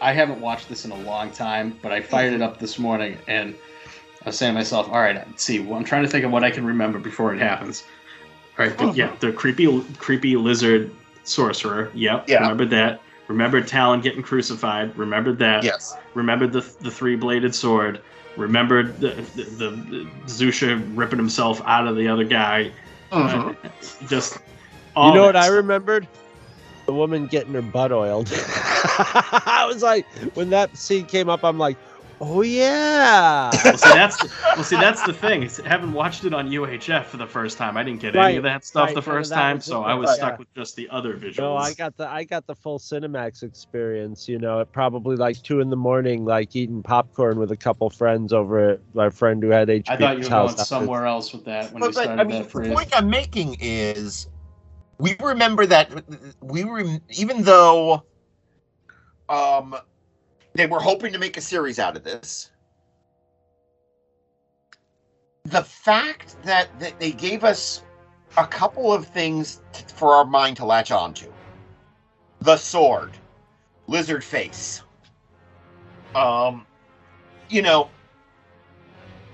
[0.00, 3.18] I haven't watched this in a long time, but I fired it up this morning
[3.26, 3.56] and
[4.24, 5.58] I was saying to myself, "All right, let's see.
[5.58, 7.82] Well, I'm trying to think of what I can remember before it happens."
[8.56, 9.66] All right, but yeah, the creepy,
[9.98, 10.94] creepy lizard
[11.24, 11.90] sorcerer.
[11.94, 12.42] Yep, Yeah.
[12.42, 13.00] remembered that.
[13.26, 14.96] Remember Talon getting crucified.
[14.96, 15.64] Remember that.
[15.64, 15.96] Yes.
[16.14, 18.00] Remember the the three bladed sword.
[18.38, 22.70] Remembered the the, the, the Xusia ripping himself out of the other guy.
[23.10, 23.52] Uh,
[24.08, 24.38] just
[24.96, 26.06] all you know that what I remembered?
[26.86, 28.30] The woman getting her butt oiled.
[28.34, 31.76] I was like, when that scene came up, I'm like,
[32.20, 33.50] oh yeah.
[33.64, 35.42] well, see that's the, well, see that's the thing.
[35.42, 38.42] Is having watched it on UHF for the first time, I didn't get any of
[38.44, 40.38] that stuff right, the first time, so I was right, stuck yeah.
[40.38, 41.38] with just the other visuals.
[41.38, 44.28] No, I got the I got the full Cinemax experience.
[44.28, 47.90] You know, at probably like two in the morning, like eating popcorn with a couple
[47.90, 50.54] friends over at my friend who had HBO's I thought you were house.
[50.54, 52.90] going somewhere else with that when But, you but started I mean, that the point
[52.96, 54.28] I'm making is,
[54.98, 55.90] we remember that
[56.42, 58.02] we rem- even though,
[59.28, 59.76] um,
[60.54, 62.50] they were hoping to make a series out of this.
[65.44, 67.82] The fact that, that they gave us
[68.36, 71.32] a couple of things t- for our mind to latch onto:
[72.40, 73.16] the sword,
[73.86, 74.82] lizard face.
[76.14, 76.66] Um,
[77.48, 77.90] you know,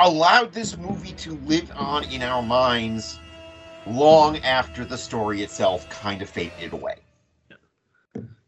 [0.01, 3.19] allowed this movie to live on in our minds
[3.87, 6.97] long after the story itself kind of faded away.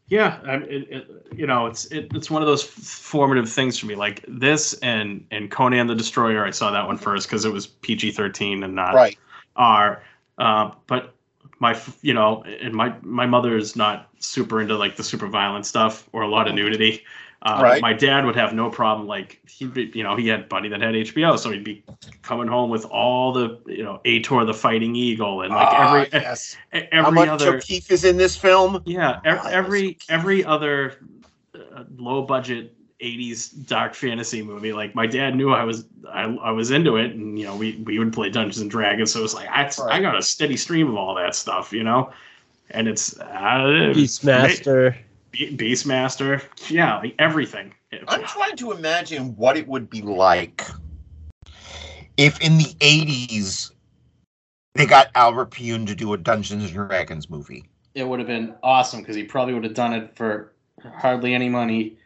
[0.09, 3.77] Yeah, I, it, it, you know, it's it, it's one of those f- formative things
[3.77, 3.95] for me.
[3.95, 7.67] Like this and and Conan the Destroyer, I saw that one first because it was
[7.67, 9.17] PG thirteen and not Right.
[9.55, 10.03] R.
[10.37, 11.13] Uh, but
[11.59, 15.65] my, you know, and my my mother is not super into like the super violent
[15.65, 17.03] stuff or a lot of nudity.
[17.41, 17.81] Uh, Right.
[17.81, 19.07] My dad would have no problem.
[19.07, 21.83] Like he'd be, you know, he had buddy that had HBO, so he'd be
[22.23, 26.09] coming home with all the, you know, Ator the Fighting Eagle and like Ah, every
[26.19, 26.57] yes.
[26.75, 28.81] e- How every much other O'Keeffe is in this film?
[28.85, 30.97] yeah, Ah, every every other
[31.77, 34.73] uh, low budget '80s dark fantasy movie.
[34.73, 37.75] Like my dad knew I was I, I was into it, and you know we
[37.85, 39.13] we would play Dungeons and Dragons.
[39.13, 41.83] So it was like I I got a steady stream of all that stuff, you
[41.83, 42.11] know.
[42.69, 44.97] And it's uh, Beastmaster.
[45.31, 47.73] Be- Beastmaster, yeah, like everything.
[48.07, 50.65] I'm trying to imagine what it would be like
[52.17, 53.71] if in the 80s
[54.73, 57.65] they got Albert Pyun to do a Dungeons and Dragons movie.
[57.95, 60.53] It would have been awesome because he probably would have done it for
[60.95, 61.97] hardly any money,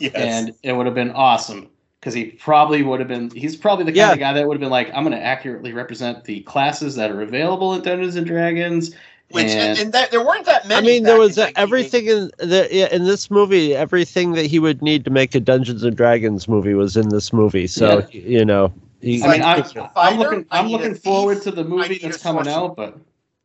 [0.00, 0.12] Yes.
[0.14, 1.68] and it would have been awesome
[2.00, 3.30] because he probably would have been.
[3.30, 4.12] He's probably the kind Yeah.
[4.12, 7.10] of guy that would have been like, I'm going to accurately represent the classes that
[7.10, 8.94] are available in Dungeons and Dragons.
[9.30, 10.78] Which and, and, and that there weren't that many.
[10.78, 13.74] I mean, there was in uh, everything in the yeah, in this movie.
[13.74, 17.30] Everything that he would need to make a Dungeons and Dragons movie was in this
[17.30, 17.66] movie.
[17.66, 20.46] So you know, he, I mean, I, Like, I'm looking.
[20.50, 22.98] I I'm looking forward to the movie that's coming out, but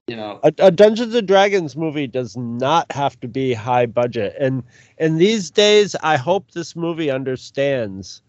[0.08, 4.36] you know, a, a Dungeons and Dragons movie does not have to be high budget.
[4.40, 4.64] And
[4.98, 8.22] and these days, I hope this movie understands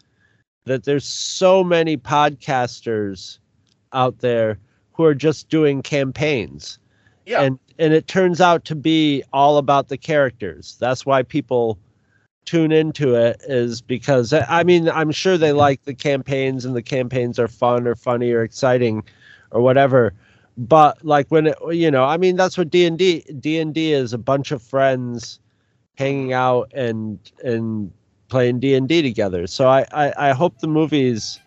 [0.65, 3.39] that there's so many podcasters
[3.93, 4.57] out there
[4.93, 6.79] who are just doing campaigns.
[7.25, 7.41] Yeah.
[7.41, 10.77] And and it turns out to be all about the characters.
[10.79, 11.77] That's why people
[12.45, 16.81] tune into it is because I mean, I'm sure they like the campaigns and the
[16.81, 19.03] campaigns are fun or funny or exciting
[19.51, 20.13] or whatever
[20.57, 24.51] but like when it you know i mean that's what d&d d&d is a bunch
[24.51, 25.39] of friends
[25.97, 27.91] hanging out and and
[28.29, 31.39] playing d&d together so i i, I hope the movies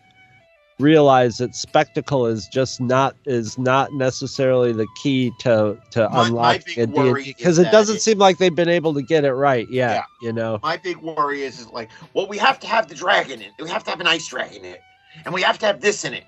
[0.78, 6.62] realize that spectacle is just not is not necessarily the key to to My- unlocking
[6.76, 9.24] big a worry d&d because it doesn't it- seem like they've been able to get
[9.24, 10.28] it right yet Yeah.
[10.28, 13.40] you know My big worry is, is like, well, we have to have the dragon
[13.40, 13.52] in it.
[13.60, 14.82] We have to have an ice dragon in it.
[15.24, 16.24] And we have to have this in it.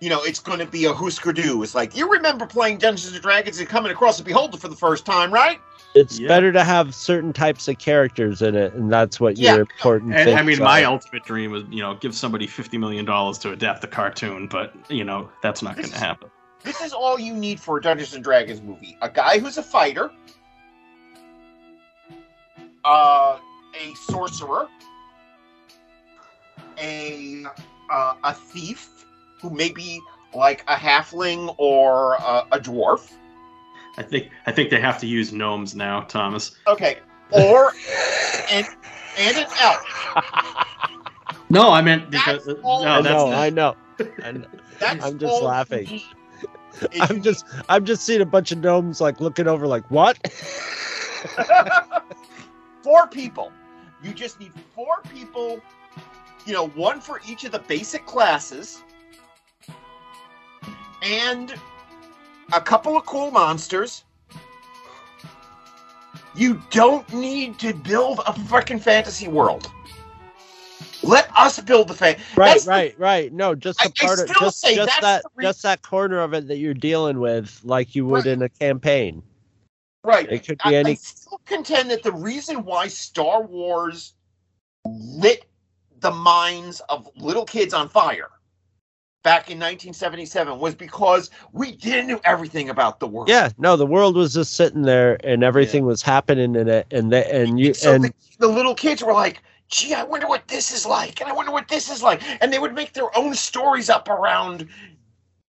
[0.00, 1.62] You know, it's going to be a Husker Du.
[1.62, 4.76] It's like, you remember playing Dungeons and Dragons and coming across a Beholder for the
[4.76, 5.60] first time, right?
[5.94, 6.28] It's Yeah.
[6.28, 9.54] better to have certain types of characters in it, and that's what Yeah.
[9.54, 12.78] your important And I things mean, my ultimate dream was, you know, give somebody fifty
[12.78, 16.30] million dollars to adapt the cartoon, but you know that's not going to happen.
[16.62, 19.62] This is all you need for a Dungeons and Dragons movie: a guy who's a
[19.62, 20.12] fighter,
[22.84, 23.38] uh,
[23.74, 24.68] a sorcerer,
[26.78, 27.44] a
[27.90, 29.06] uh, a thief
[29.40, 30.00] who may be
[30.34, 33.12] like a halfling or a, a dwarf.
[33.96, 36.56] I think I think they have to use gnomes now, Thomas.
[36.66, 36.98] Okay,
[37.32, 37.72] or
[38.50, 38.66] and
[39.18, 40.64] and an elf.
[41.50, 43.76] No, I meant because That's uh, all- no, I that's know, the- I know.
[44.22, 44.46] I know.
[44.80, 46.00] That's I'm just laughing.
[47.00, 50.18] I'm just, I'm just seeing a bunch of gnomes like looking over, like what?
[52.82, 53.50] four people.
[54.02, 55.60] You just need four people,
[56.46, 58.82] you know, one for each of the basic classes,
[61.02, 61.54] and
[62.52, 64.04] a couple of cool monsters.
[66.34, 69.70] You don't need to build a fucking fantasy world.
[71.02, 72.16] Let us build the fan.
[72.36, 73.32] Right, That's the- right, right.
[73.32, 76.48] No, just I- a I part of just, just that just that corner of it
[76.48, 78.32] that you're dealing with, like you would Right.
[78.34, 79.22] in a campaign.
[80.04, 80.30] Right.
[80.30, 80.94] It could I, be I any.
[80.96, 84.14] still contend that the reason why Star Wars
[84.86, 85.44] lit
[86.00, 88.30] the minds of little kids on fire
[89.28, 93.28] back in 1977 was because we didn't know everything about the world.
[93.28, 97.12] Yeah, no, the world was just sitting there, and everything was happening in it, and
[97.12, 100.48] the, and you So and the, the little kids were like, gee, I wonder what
[100.48, 102.22] this is like, and I wonder what this is like.
[102.40, 104.66] And they would make their own stories up around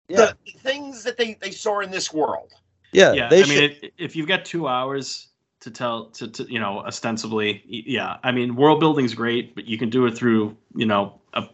[0.06, 2.52] yeah, the things that they, they saw in this world.
[2.92, 3.28] yeah, yeah.
[3.28, 5.30] they I mean, it, if you've got two hours
[5.62, 8.18] to tell, to, to you know, ostensibly, yeah.
[8.22, 11.48] I mean, world building's great, but you can do it through, you know, a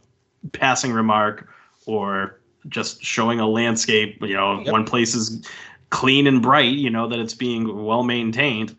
[0.52, 1.48] passing remark
[1.90, 4.18] or just showing a landscape.
[4.22, 4.72] You know, Yep.
[4.72, 5.44] one place is
[5.90, 6.72] clean and bright.
[6.72, 8.76] You know that it's being well maintained,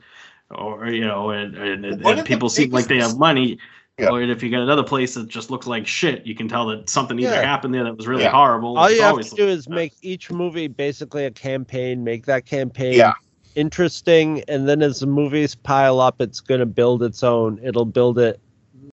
[0.50, 3.58] or you know, and, and, and One people seem like they have money.
[4.00, 4.10] Yeah.
[4.10, 6.90] Or if you got another place that just looks like shit, you can tell that
[6.90, 7.42] something either Yeah.
[7.42, 8.32] happened there that was really Yeah.
[8.32, 8.78] horrible.
[8.78, 9.72] All It's you have always to do like is that.
[9.76, 12.04] make each movie basically a campaign.
[12.04, 13.14] Make that campaign Yeah.
[13.56, 17.60] interesting, and then as the movies pile up, it's going to build its own.
[17.62, 18.40] It'll build it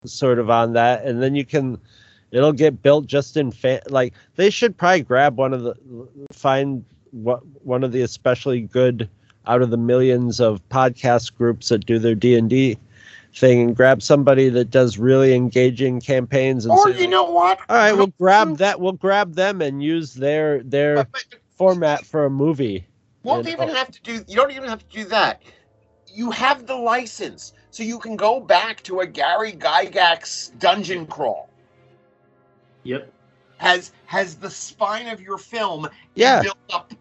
[0.06, 1.78] sort of on that, and then you can.
[2.32, 3.80] It'll get built just in fan.
[3.90, 5.76] Like they should probably grab one of the
[6.32, 9.10] find what one of the especially good
[9.48, 12.78] out of the millions of podcast groups that do their D and D
[13.34, 16.66] thing, and grab somebody that does really engaging campaigns.
[16.66, 17.60] And Or say, you know what?
[17.70, 18.80] all right, we'll grab that.
[18.80, 22.86] We'll grab them and use their their But- but- format for a movie.
[23.24, 23.74] won't you even know?
[23.76, 25.42] have to do you don't even have to do that
[26.14, 31.50] you have the license so you can go back to a gary gygax dungeon crawl
[32.86, 33.12] Yep.
[33.58, 36.42] has has the spine of your film Yeah.
[36.42, 36.94] built up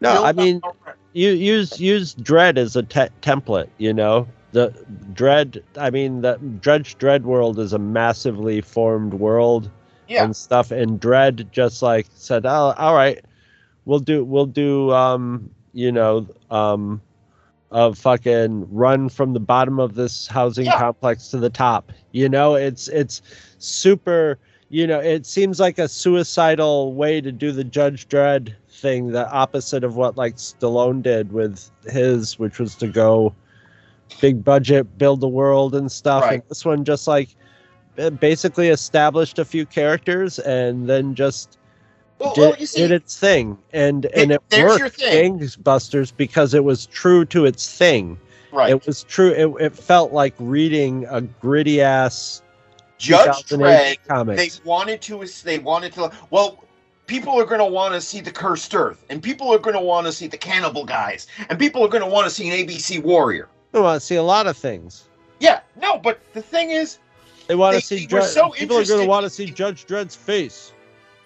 [0.00, 0.60] No, built I up mean,
[1.12, 3.68] you use use Dredd as a te- template.
[3.78, 4.70] You know, the
[5.14, 5.62] Dredd.
[5.78, 9.70] I mean, the Dredge Dredd world is a massively formed world
[10.08, 10.70] yeah and stuff.
[10.72, 13.24] And Dredd just like said, "Oh, all right,
[13.84, 17.00] we'll do we'll do um, you know, um,
[17.70, 20.78] a fucking run from the bottom of this housing Yeah.
[20.78, 23.22] complex to the top." You know, it's it's
[23.58, 24.38] super.
[24.72, 29.30] You know, it seems like a suicidal way to do the Judge Dredd thing, the
[29.30, 33.34] opposite of what like Stallone did with his, which was to go
[34.22, 36.22] big budget, build the world and stuff.
[36.22, 36.40] Right.
[36.40, 37.28] And this one just like
[38.18, 41.58] basically established a few characters and then just
[42.18, 43.58] well, did, well see did its thing.
[43.74, 45.38] And and it there's your worked thing.
[45.38, 48.18] gangbusters because it was true to its thing.
[48.52, 49.32] right It was true.
[49.32, 52.41] It, it felt like reading a gritty ass
[53.02, 54.58] judge 2000 AD dredd comics.
[54.58, 56.62] they wanted to they wanted to well
[57.06, 59.80] people are going to want to see the cursed earth and people are going to
[59.82, 62.66] want to see the cannibal guys and people are going to want to see an
[62.66, 65.08] abc warrior I want to see a lot of things.
[65.40, 66.98] yeah no but the thing is
[67.48, 68.30] They want to see they were Judge.
[68.30, 70.72] so people are going to want to see Judge Dredd's face.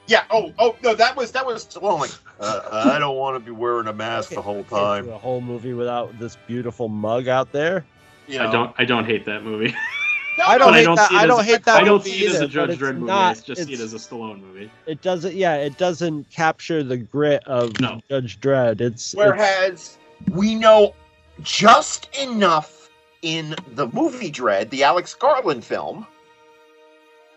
[0.09, 0.22] Yeah.
[0.31, 0.53] Oh.
[0.59, 0.77] Oh.
[0.83, 0.95] No.
[0.95, 2.01] That was that was Stallone.
[2.01, 2.11] Like,
[2.41, 5.07] uh, I don't want to be wearing a mask the whole time.
[5.07, 7.85] The whole movie without this beautiful mug out there.
[8.29, 8.49] You know?
[8.49, 8.74] I don't.
[8.79, 9.74] I don't hate that movie.
[10.39, 11.09] No, I don't But I hate don't that.
[11.09, 11.76] see it I don't a- hate that.
[11.76, 13.07] I don't see it as a Judge it's Dredd movie.
[13.07, 14.70] not- I just see it as a Stallone movie.
[14.87, 15.34] It doesn't.
[15.34, 18.01] Yeah, it doesn't capture the grit of No.
[18.09, 18.80] Judge Dredd.
[18.80, 19.99] It's, it's Whereas
[20.32, 20.95] we know
[21.43, 22.91] just enough
[23.22, 26.07] in the movie Dredd, the Alex Garland film,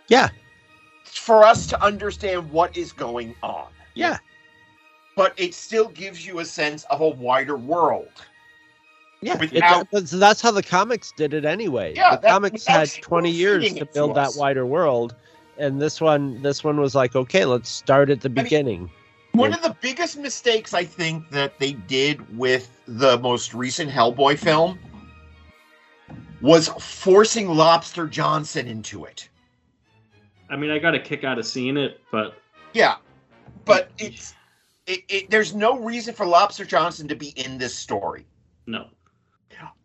[0.09, 0.29] yeah,
[1.05, 3.67] for us to understand what is going on.
[3.95, 4.17] yeah.
[5.15, 8.07] But it still gives you a sense of a wider world.
[9.22, 11.93] Yeah, it, Without- but that's how the comics did it anyway.
[11.95, 15.15] Yeah, the that- comics had 20 years to it to build that wider world,
[15.57, 18.89] and this one, this one was like, okay, let's start at the mean, beginning.
[19.34, 24.39] One of the biggest mistakes I think that they did with the most recent Hellboy
[24.39, 24.80] film
[26.41, 29.30] was forcing Lobster Johnson into it.
[30.49, 32.41] I mean, I got a kick out of seeing it, but
[32.74, 32.95] Yeah,
[33.65, 34.34] but it's
[34.88, 38.26] it, it, there's no reason for Lobster Johnson to be in this story.
[38.65, 38.88] no.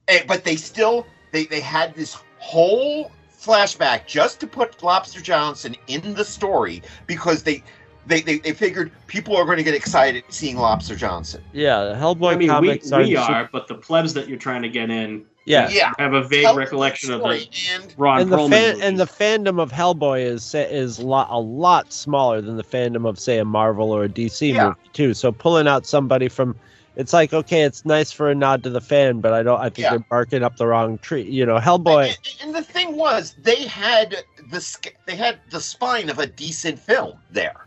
[0.09, 5.75] Eh, but they still they they had this whole flashback just to put Lobster Johnson
[5.87, 7.63] in the story because they
[8.07, 11.43] they they, they figured people are going to get excited seeing Lobster Johnson.
[11.53, 12.99] Yeah, the Hellboy I mean, we, are.
[12.99, 15.69] we are, but the plebs that you're trying to get in Yeah.
[15.71, 15.93] Yeah.
[15.99, 18.99] have a vague Tell the recollection of story, the and Ron and the fan, and
[18.99, 23.39] the fandom of Hellboy is is lot, a lot smaller than the fandom of say
[23.39, 24.65] a Marvel or a DC Yeah.
[24.69, 25.15] movie too.
[25.15, 26.57] So pulling out somebody from
[26.97, 29.59] it's like okay, it's nice for a nod to the fan, but I don't.
[29.61, 29.91] I think Yeah.
[29.91, 31.23] they're barking up the wrong tree.
[31.23, 32.09] You know, Hellboy.
[32.09, 34.17] And, and the thing was, they had
[34.51, 37.67] the they had the spine of a decent film there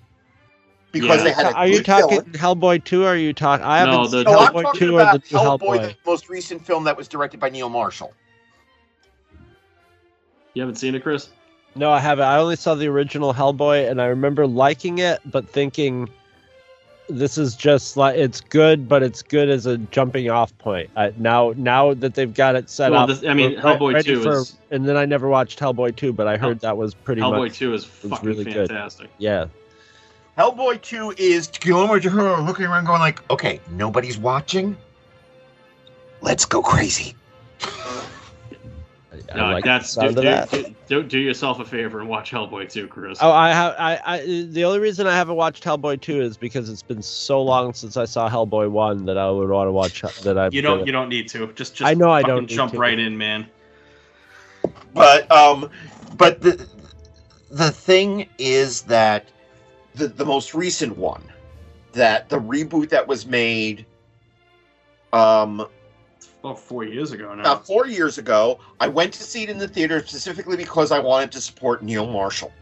[0.92, 1.24] because Yeah.
[1.24, 1.46] they had.
[1.48, 2.32] A Are you talking villain.
[2.34, 3.04] Hellboy two?
[3.04, 3.66] Or are you talking?
[3.66, 5.82] I haven't No, the- No, I'm Hellboy two or the new Hellboy, Hellboy.
[5.90, 8.14] the most recent film that was directed by Neil Marshall.
[10.54, 11.30] You haven't seen it, Chris?
[11.76, 12.26] No, I haven't.
[12.26, 16.10] I only saw the original Hellboy, and I remember liking it, but thinking
[17.10, 20.90] this is just like it's good, but it's good as a jumping off point.
[20.96, 24.24] Uh, now, now that they've got it set Well, up, this- I mean, Hellboy 2
[24.24, 27.22] for- is- and then I never watched Hellboy two, but I heard that was pretty
[27.22, 27.32] much.
[27.32, 28.68] Hellboy much 2 is fucking really good.
[28.68, 29.10] fantastic.
[29.18, 29.46] yeah.
[30.38, 34.78] Hellboy 2 is Guillermo del Toro looking around going like, okay, nobody's watching.
[36.22, 37.16] Let's go crazy.
[39.32, 40.88] I No, like that's the sound do, of do, that.
[40.88, 43.18] do, do, do yourself a favor and watch Hellboy 2, Chris.
[43.22, 43.76] Oh, I have.
[43.78, 44.20] I, I.
[44.50, 47.98] The only reason I haven't watched Hellboy two is because it's been so long since
[47.98, 50.02] I saw Hellboy one that I would want to watch.
[50.24, 50.50] That I.
[50.52, 51.48] you don't you don't need to.
[51.54, 52.78] Just just I know I don't need jump to.
[52.80, 53.48] right in, man.
[54.94, 55.70] But um,
[56.18, 56.68] but the
[57.50, 59.28] the thing is that
[59.96, 61.24] the the most recent one,
[61.94, 63.86] that the reboot that was made,
[65.14, 65.68] um,
[66.48, 67.42] About four years ago now.
[67.42, 71.00] about four years ago, I went to see it in the theater specifically because I
[71.00, 72.54] wanted to support Neil Marshall.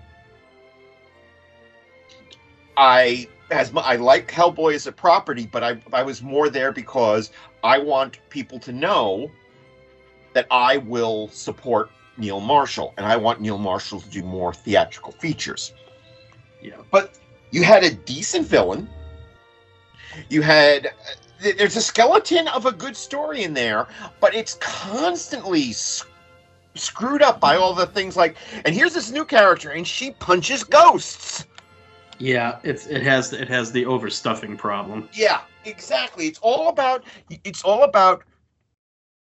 [2.77, 6.71] I as mu- I like Hellboy as a property, but I I was more there
[6.71, 7.31] because
[7.63, 9.29] I want people to know
[10.33, 15.11] that I will support Neil Marshall, and I want Neil Marshall to do more theatrical
[15.11, 15.73] features.
[16.61, 16.77] Yeah.
[16.89, 17.19] But
[17.51, 18.89] you had a decent villain.
[20.29, 20.91] You had
[21.39, 23.87] there's a skeleton of a good story in there,
[24.19, 26.05] but it's constantly s-
[26.75, 28.37] screwed up by all the things like.
[28.65, 31.45] And here's this new character, and she punches ghosts.
[32.17, 35.09] Yeah, it's it has it has the overstuffing problem.
[35.13, 36.27] Yeah, exactly.
[36.27, 37.03] It's all about
[37.43, 38.23] it's all about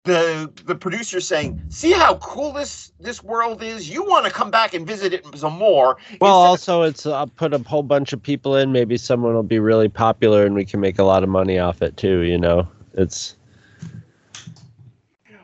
[0.08, 3.88] the the producer saying, "See how cool this this world is.
[3.88, 7.54] You want to come back and visit it some more." Well, also it's uh, put
[7.54, 8.72] a whole bunch of people in.
[8.72, 11.82] Maybe someone will be really popular, and we can make a lot of money off
[11.82, 12.20] it too.
[12.20, 13.36] You know, it's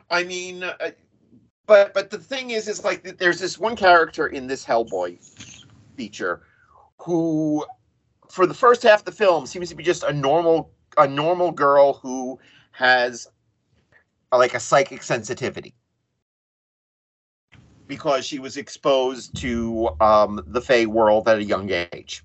[0.09, 0.91] I mean, uh,
[1.65, 5.17] but but the thing is, is like there's this one character in this Hellboy
[5.95, 6.41] feature
[6.99, 7.65] who,
[8.29, 11.51] for the first half of the film, seems to be just a normal a normal
[11.51, 12.39] girl who
[12.71, 13.27] has
[14.37, 15.73] like a psychic sensitivity
[17.87, 22.23] because she was exposed to um, the Fey world at a young age.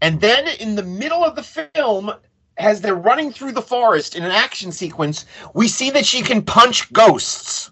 [0.00, 2.12] And then in the middle of the film,
[2.56, 6.42] as they're running through the forest in an action sequence, we see that she can
[6.42, 7.70] punch ghosts.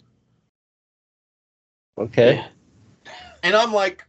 [1.99, 2.45] okay.
[3.43, 4.05] And I'm like,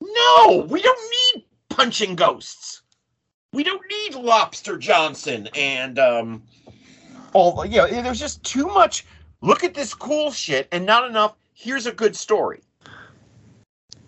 [0.00, 2.82] no, we don't need punching ghosts.
[3.52, 6.42] We don't need Lobster Johnson and um
[7.32, 9.06] all yeah, there's just too much
[9.40, 12.60] look at this cool shit and not enough here's a good story.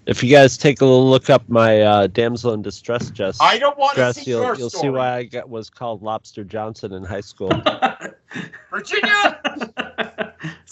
[0.04, 3.58] If you guys take a little look up my uh, damsel in distress, just I
[3.58, 6.42] don't want to dress, see you'll your you'll see why I got, was called Lobster
[6.42, 7.50] Johnson in high school.
[8.70, 9.40] Virginia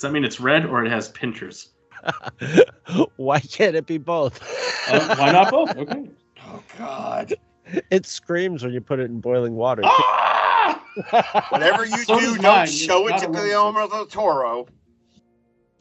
[0.00, 1.68] Does that mean it's red or it has pinchers?
[3.16, 4.42] why can't it be both?
[4.88, 5.76] Uh, why not both?
[5.76, 6.10] Okay.
[6.46, 7.34] Oh God.
[7.90, 9.82] It screams when you put it in boiling water.
[9.84, 10.39] Ah!
[11.50, 12.66] Whatever you So do, don't mine.
[12.66, 14.66] show it Gotta to love Guillermo del Toro.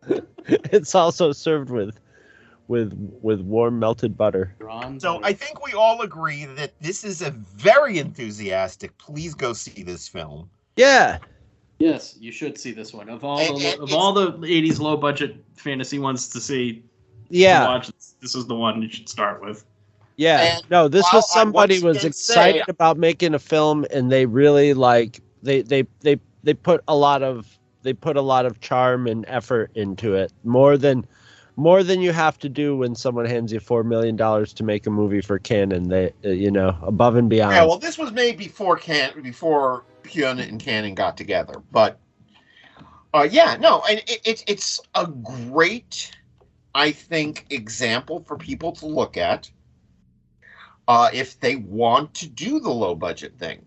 [0.48, 2.00] it's also served with
[2.68, 4.56] with with warm melted butter.
[5.00, 8.98] So I think we all agree that this is a very enthusiastic.
[8.98, 10.50] Please go see this film.
[10.76, 11.18] Yeah.
[11.80, 13.10] Yes, you should see this one.
[13.10, 16.74] Of all And- the and of all the '80s low budget fantasy ones to see,
[16.74, 16.82] to
[17.30, 17.66] Yeah.
[17.68, 17.90] watch,
[18.22, 19.66] this is the one you should start with.
[20.20, 20.58] Yeah.
[20.58, 24.74] And No, this was somebody was excited say- about making a film and they really
[24.74, 29.08] like they they they they put a lot of they put a lot of charm
[29.08, 30.34] and effort into it.
[30.44, 31.08] More than
[31.56, 34.86] more than you have to do when someone hands you four million dollars to make
[34.86, 35.88] a movie for Cannon.
[35.88, 37.56] They, uh, you know, above and beyond.
[37.56, 41.98] Yeah, well, this was made before Can before Pyun and Cannon got together, but
[43.14, 46.12] uh, yeah, no, and it, it, it's a great,
[46.76, 49.50] I think, example for people to look at
[50.90, 53.62] uh, if they want to do the low budget thing.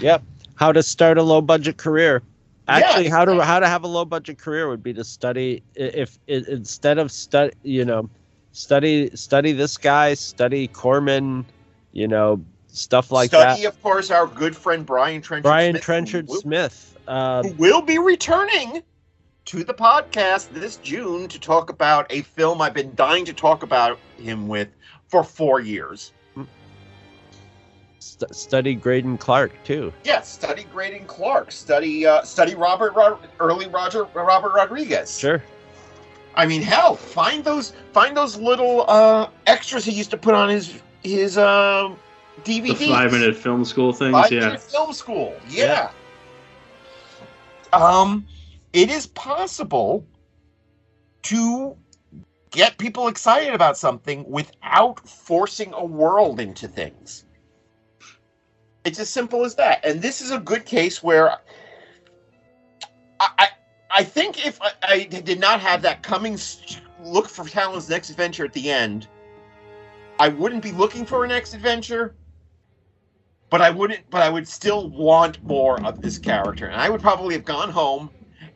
[0.00, 0.22] Yep.
[0.56, 2.22] How to start a low budget career.
[2.66, 5.62] Actually, Yeah, how to how to have a low budget career would be to study
[5.78, 8.10] i- if, instead of study, you know,
[8.52, 11.46] study study this guy, study Corman,
[11.92, 13.52] you know, stuff like Study, that.
[13.54, 15.44] Study, of course, our good friend Brian Trenchard.
[15.44, 16.96] Brian Smith, who Trenchard will- Smith.
[17.06, 18.82] Uh, who will be returning
[19.46, 23.62] to the podcast this June to talk about a film I've been dying to talk
[23.62, 24.68] about him with
[25.06, 26.12] for four years.
[28.08, 29.92] St- study Greydon Clark too.
[30.04, 31.52] Yes, study Greydon Clark.
[31.52, 35.18] Study uh, study Robert Rod- early Roger Robert Rodriguez.
[35.18, 35.42] Sure.
[36.34, 40.48] I mean, hell, find those find those little uh, extras he used to put on
[40.48, 41.94] his his uh,
[42.44, 44.40] The five minute film school things, Five yeah.
[44.46, 45.34] Minute film school.
[45.48, 45.90] Yeah.
[47.72, 48.26] Um,
[48.72, 50.06] it is possible
[51.24, 51.76] to
[52.50, 57.24] get people excited about something without forcing a world into things.
[58.84, 59.84] It's as simple as that.
[59.84, 61.38] And this is a good case where I
[63.38, 63.48] I,
[63.90, 66.38] I think if I, I did not have that coming
[67.02, 69.08] look for Talon's next adventure at the end,
[70.18, 72.14] I wouldn't be looking for a next adventure
[73.50, 74.08] but I wouldn't.
[74.10, 77.70] But I would still want more of this character, and I would probably have gone
[77.70, 78.10] home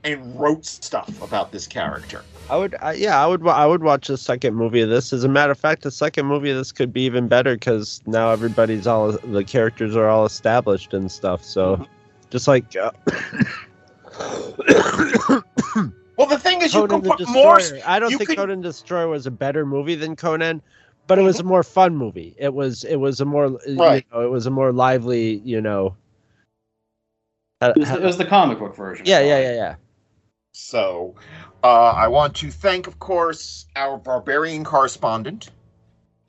[0.04, 2.26] and wrote stuff about this character.
[2.52, 5.14] I would, I, yeah, I would, I would watch the second movie of this.
[5.14, 8.02] As a matter of fact, the second movie of this could be even better because
[8.04, 11.42] now everybody's all, the characters are all established and stuff.
[11.42, 11.84] So, mm-hmm.
[12.28, 12.90] just like uh,
[16.18, 17.58] Well, the thing is, you Conan can the put more.
[17.86, 20.60] I don't think could- Conan the Destroyer was a better movie than Conan,
[21.06, 21.46] but it was mm-hmm.
[21.46, 22.34] a more fun movie.
[22.36, 24.04] It was, it was a more, Right.
[24.12, 25.96] you know, it was a more lively, you know.
[27.62, 29.06] Uh, it was, it was the comic book version.
[29.06, 29.74] yeah, yeah, yeah, yeah.
[30.52, 31.14] So,
[31.64, 35.48] uh, I want to thank, of course, our barbarian correspondent,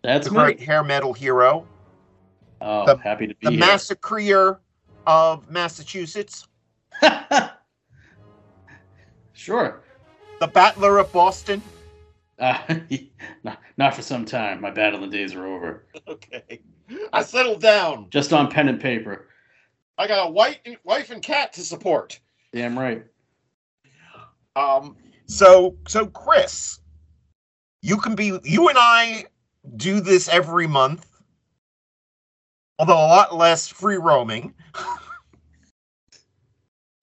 [0.01, 0.39] That's the me.
[0.39, 1.67] great hair metal hero,
[2.61, 3.59] Oh, the- happy to be the here.
[3.59, 4.59] massacreer
[5.05, 6.47] of Massachusetts,
[9.33, 9.81] sure.
[10.39, 11.61] the battler of Boston.
[12.39, 12.57] Uh,
[13.43, 14.61] not, not for some time.
[14.61, 15.85] My battling days are over.
[16.07, 16.61] Okay,
[17.11, 18.07] I settled down.
[18.09, 19.27] Just on pen and paper.
[19.97, 22.19] I got a wife, wife and cat to support.
[22.53, 23.03] Damn right.
[24.55, 26.79] Um, so so Chris,
[27.81, 29.25] you can be you and I
[29.77, 31.07] do this every month,
[32.79, 34.53] although a lot less free roaming.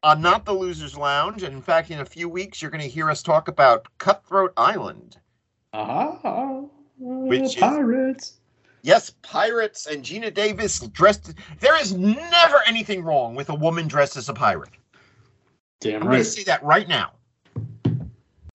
[0.02, 2.88] uh, not the Losers Lounge, and in fact, in a few weeks, you're going to
[2.88, 5.18] hear us talk about Cutthroat Island.
[5.72, 6.62] Aha.
[6.98, 8.36] Which is- pirates.
[8.82, 11.34] Yes, pirates and Geena Davis dressed.
[11.58, 14.70] There is never anything wrong with a woman dressed as a pirate.
[15.82, 16.26] Damn I'm going to right.
[16.26, 17.12] say that right now.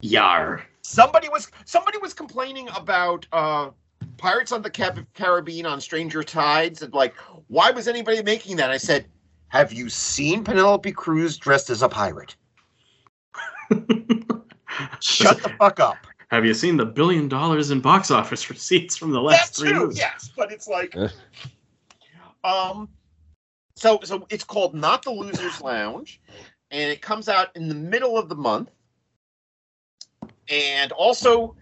[0.05, 0.63] Yar.
[0.81, 3.71] Somebody was somebody was complaining about uh
[4.17, 7.15] Pirates on the Cab- Caribbean on Stranger Tides and like
[7.47, 8.69] why was anybody making that?
[8.71, 9.05] I said,
[9.49, 12.35] "Have you seen Penelope Cruz dressed as a pirate?"
[14.99, 15.97] Shut the fuck up.
[16.29, 19.69] Have you seen the billion dollars in box office receipts from the That last three
[19.69, 19.97] too, movies?
[19.97, 21.07] yes, but it's like Eh.
[22.43, 22.89] um
[23.75, 26.21] so so it's called Not the Losers Lounge
[26.71, 28.69] and it comes out in the middle of the month.
[30.49, 31.55] And also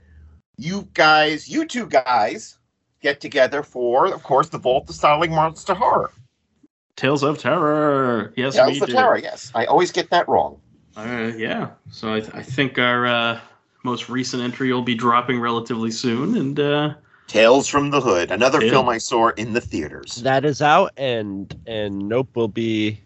[0.58, 2.58] you guys, you two guys
[3.02, 6.12] get together for of course the Vault of Startling Monster Horror.
[6.96, 8.34] Tales of Terror.
[8.36, 8.94] Yes, Tales of do.
[8.94, 9.52] Terror, yes.
[9.56, 10.60] I always get that wrong.
[10.96, 11.72] Uh, yeah.
[11.90, 13.40] So I, th- I think our uh,
[13.84, 16.94] most recent entry will be dropping relatively soon, and uh,
[17.28, 18.70] Tales from the Hood, another Yeah.
[18.74, 20.18] film I saw in the theaters.
[20.18, 23.02] That is out, and and Nope will be,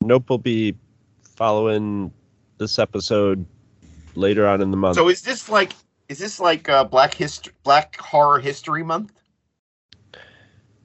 [0.00, 0.76] Nope will be
[1.24, 2.12] following
[2.58, 3.44] this episode
[4.14, 4.96] later on in the month.
[4.96, 5.72] So is this like
[6.08, 9.12] is this like uh, Black History Black Horror History Month?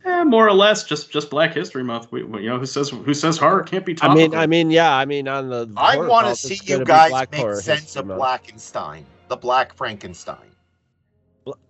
[0.06, 2.12] eh, more or less just just Black History Month.
[2.12, 4.72] We, we- you know who says who says horror can't be I mean, I mean,
[4.72, 8.02] yeah, I mean, on the I want to see you guys make Horror sense History
[8.02, 8.22] of Month.
[8.22, 10.38] Blackenstein, the Black Frankenstein.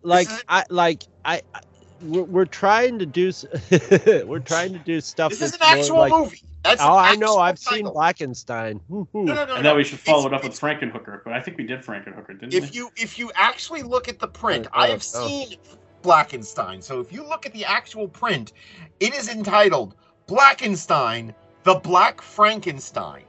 [0.04, 1.62] Like is- I like I, I
[2.02, 3.32] we're, we're trying to do
[4.26, 5.32] we're trying to do stuff.
[5.32, 6.42] This is an actual like, movie.
[6.66, 7.38] That's Oh, I know.
[7.38, 7.86] I've seen.
[7.86, 8.80] Blackenstein.
[8.90, 9.62] No, no, no, and no.
[9.62, 11.24] then we should follow It's- it up with Frankenhooker.
[11.24, 12.78] But I think we did Frankenhooker, didn't If we?
[12.78, 15.28] you if you actually look at the print, Oh, I oh, have oh.
[15.28, 15.58] seen
[16.02, 16.82] Blackenstein.
[16.82, 18.54] So if you look at the actual print,
[19.00, 19.94] it is entitled
[20.28, 21.34] Blackenstein,
[21.64, 23.24] the Black Frankenstein.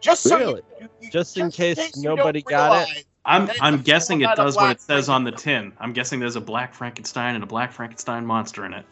[0.00, 0.62] Just so Really?
[0.80, 3.04] you, you- Just in case you nobody got it?
[3.24, 5.72] I'm I'm guessing it does what it says on the tin.
[5.78, 8.84] I'm guessing there's a black Frankenstein and a black Frankenstein monster in it.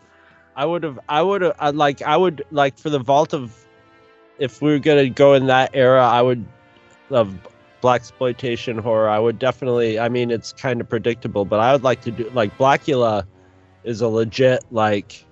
[0.59, 3.65] I would have, I would have, like, I would like for the vault of,
[4.41, 6.45] if we are gonna go in that era, I would
[7.11, 7.39] of
[7.81, 9.09] black exploitation horror.
[9.09, 9.99] I would definitely.
[9.99, 13.25] I mean, it's kind of predictable, but I would like to do like Blackula
[13.85, 15.25] is a legit like.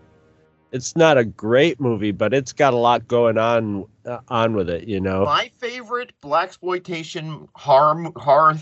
[0.72, 4.68] It's not a great movie, but it's got a lot going on uh, on with
[4.68, 4.88] it.
[4.88, 5.24] You know.
[5.24, 8.58] My favorite black exploitation horror horror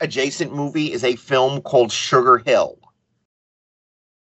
[0.00, 2.78] adjacent movie is a film called Sugar Hill,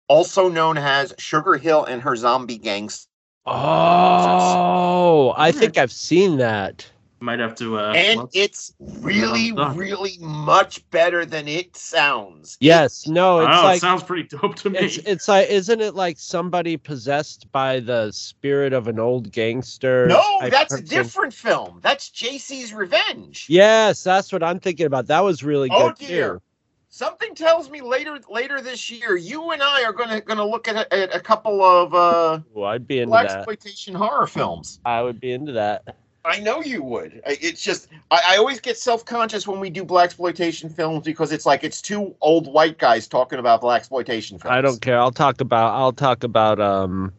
[0.09, 3.07] also known as Sugar Hill and Her Zombie Gangs.
[3.47, 6.91] Oh, I think I've seen that.
[7.21, 7.79] Might have to.
[7.81, 12.57] Uh, and let's- it's really, Well really much better than it sounds.
[12.61, 13.09] Yes.
[13.09, 13.39] No.
[13.41, 14.79] I It's don't like it sounds pretty dope to me.
[14.79, 20.07] It's it's like isn't it like somebody possessed by the spirit of an old gangster?
[20.07, 21.81] No, type that's a different film.
[21.83, 23.47] That's J.D.'s Revenge.
[23.49, 25.09] Yes, that's what I'm thinking about.
[25.09, 26.35] That was really Oh good dear.
[26.35, 26.43] too.
[26.91, 30.77] Something tells me later later this year, you and I are gonna gonna look at
[30.77, 34.81] a, at a couple of uh, Well, I'd be into black exploitation horror films.
[34.85, 35.97] I would be into that.
[36.25, 37.23] I know you would.
[37.27, 41.31] It's just I, I always get self conscious when we do black exploitation films because
[41.31, 44.53] it's like it's two old white guys talking about black exploitation films.
[44.53, 44.99] I don't care.
[44.99, 47.13] I'll talk about I'll talk about um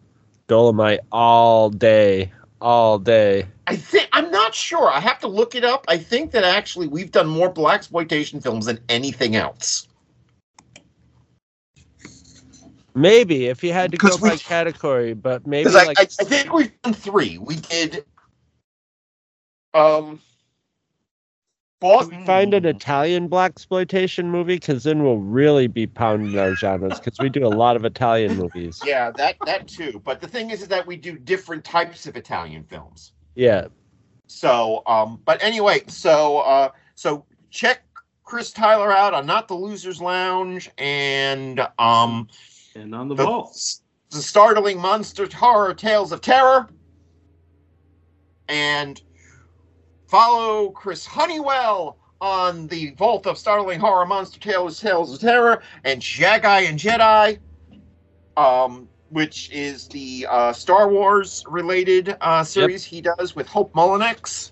[0.47, 2.31] Dolomite all day.
[2.61, 3.45] All day.
[3.68, 4.90] I think I'm not sure.
[4.90, 5.86] I have to look it up.
[5.88, 9.88] I think that actually we've done more black exploitation films than anything else.
[12.95, 16.02] Maybe if you had to go we- by category, but maybe Because I, like I,
[16.02, 17.38] I think we've done three.
[17.38, 18.03] We did
[19.73, 20.19] um
[21.81, 24.56] Can we find an Italian black exploitation movie?
[24.56, 26.99] Because then we'll really be pounding our genres.
[26.99, 28.81] Because we do a lot of Italian movies.
[28.89, 30.01] Yeah, that that too.
[30.03, 33.14] But the thing is, is that we do different types of Italian films.
[33.35, 33.68] Yeah.
[34.27, 37.84] So, um, but anyway, so uh, so check
[38.23, 42.27] Chris Tyler out on Not the Losers Lounge and um,
[42.76, 43.80] and on the the, vault.
[44.10, 46.68] the startling monster horror tales of terror,
[48.47, 49.01] and
[50.10, 56.02] follow Chris Honeywell on the Vault of Startling Horror Monster Tales Tales of Terror and
[56.02, 57.38] Jagai and Jedi,
[58.36, 64.52] um, which is the uh, Star Wars related uh, series he does with Hope Mullinex.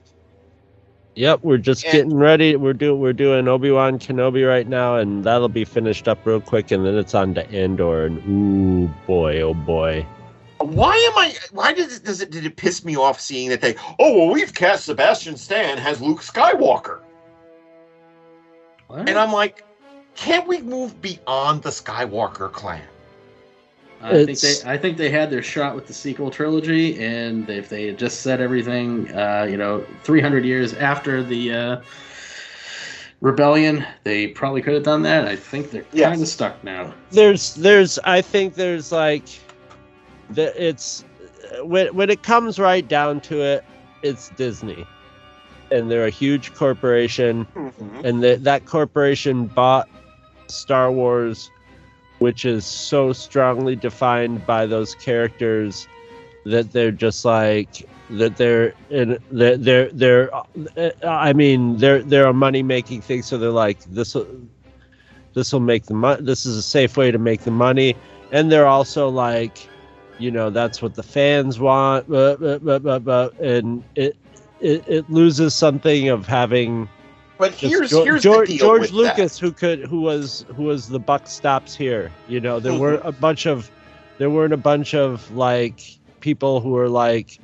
[1.16, 2.56] Yep, we're just And- getting ready.
[2.56, 6.40] We're doing we're doing Obi Wan Kenobi right now, and that'll be finished up real
[6.40, 8.06] quick, and then it's on to Andor.
[8.06, 10.06] And ooh boy, oh boy.
[10.60, 11.36] Why am I?
[11.52, 13.76] Why does it, does it did it piss me off seeing that they?
[14.00, 17.00] Oh well, we've cast Sebastian Stan as Luke Skywalker,
[18.90, 19.64] and I'm like,
[20.16, 22.82] can't we move beyond the Skywalker clan?
[24.02, 27.70] I think they I think they had their shot with the sequel trilogy, and if
[27.70, 31.82] they had just said everything, uh, you know, 300 years after the uh,
[33.22, 35.28] rebellion, they probably could have done that.
[35.28, 36.10] I think they're Yes.
[36.10, 36.94] kind of stuck now.
[37.12, 39.24] There's there's I think there's like,
[40.30, 41.04] the it's
[41.64, 43.64] when when it comes right down to it,
[44.04, 44.86] it's Disney,
[45.72, 47.48] and they're a huge corporation.
[48.04, 49.88] and that that corporation bought
[50.48, 51.52] Star Wars,
[52.20, 55.88] which is so strongly defined by those characters
[56.46, 60.44] that they're just like that they're in they're they're, they're uh,
[61.06, 64.28] I mean they're they're a money making thing so they're like this will
[65.34, 67.96] this will make the money this is a safe way to make the money.
[68.32, 69.70] And they're also like
[70.20, 74.16] you know that's what the fans want but, but, but, and it,
[74.60, 76.90] it it loses something of having
[77.38, 80.64] But here's Geor- here's George, the deal George with Lucas, who could, who was, who
[80.64, 82.12] was the buck stops here.
[82.28, 82.80] You know, there hmm.
[82.80, 83.70] were a bunch of,
[84.18, 87.40] there weren't a bunch of like people who were like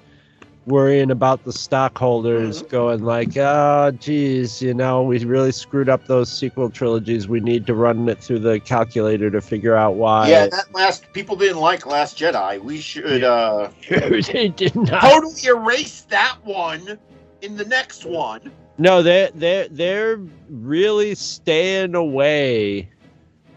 [0.65, 2.67] worrying about the stockholders, Mm-hmm.
[2.69, 7.27] going like, oh, geez, you know, we really screwed up those sequel trilogies.
[7.27, 10.29] We need to run it through the calculator to figure out why.
[10.29, 12.59] Yeah, that last people didn't like Last Jedi.
[12.61, 15.01] We should uh they did not.
[15.01, 16.97] totally erase that one
[17.41, 18.51] in the next one.
[18.77, 20.19] No, they they they're
[20.49, 22.89] really staying away.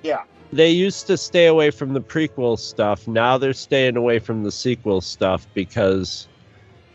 [0.02, 0.24] Yeah.
[0.52, 3.06] They used to stay away from the prequel stuff.
[3.08, 6.28] Now they're staying away from the sequel stuff because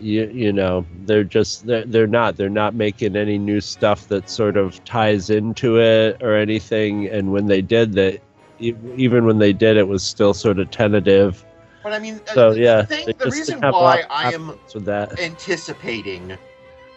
[0.02, 4.30] you you know, they're just they're, they're not they're not making any new stuff that
[4.30, 8.22] sort of ties into it or anything and when they did that
[8.60, 11.44] even when they did it was still sort of tentative.
[11.84, 14.34] But I mean, uh, So the yeah, thing- the reason have a lot why I
[14.34, 15.19] am confidence with that.
[15.19, 16.38] anticipating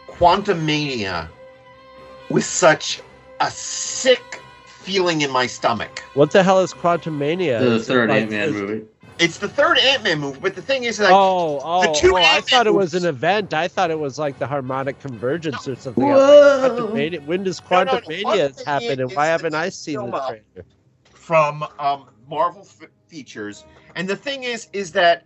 [0.08, 1.28] Quantumania
[2.30, 3.00] with such
[3.40, 6.00] a sick feeling in my stomach.
[6.14, 7.60] What the hell is Quantumania?
[7.60, 8.84] The third Ant Man movie.
[9.18, 12.12] It's the third Ant Man movie, but the thing is, like, oh, oh, the two
[12.14, 13.54] oh, I Ant-Man thought it was an event.
[13.54, 16.04] I thought it was like the harmonic convergence or something.
[16.04, 16.88] Whoa.
[16.92, 19.98] Quantumania- When does No, no, no, Quantumania has Quantumania happened, and why haven't I seen
[19.98, 20.66] film the trailer?
[21.12, 23.64] from um, Marvel f- features.
[23.94, 25.24] And the thing is, is that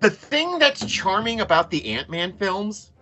[0.00, 2.92] the thing that's charming about the Ant Man films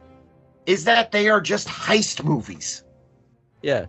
[0.67, 2.85] is that they are just heist movies.
[3.63, 3.87] Yeah,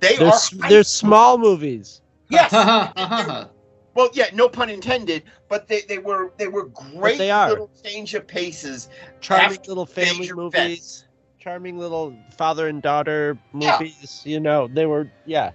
[0.00, 2.00] They they're are s- they're small movies.
[2.30, 2.52] Yes.
[4.00, 7.50] yeah, well, yeah, no pun intended, but they, they were they were great they are.
[7.50, 8.88] little change of paces.
[9.20, 10.54] Charming little family movies.
[10.54, 11.04] events.
[11.38, 13.78] Charming little father and daughter Yeah.
[13.78, 14.22] movies.
[14.24, 15.52] You know, they were yeah,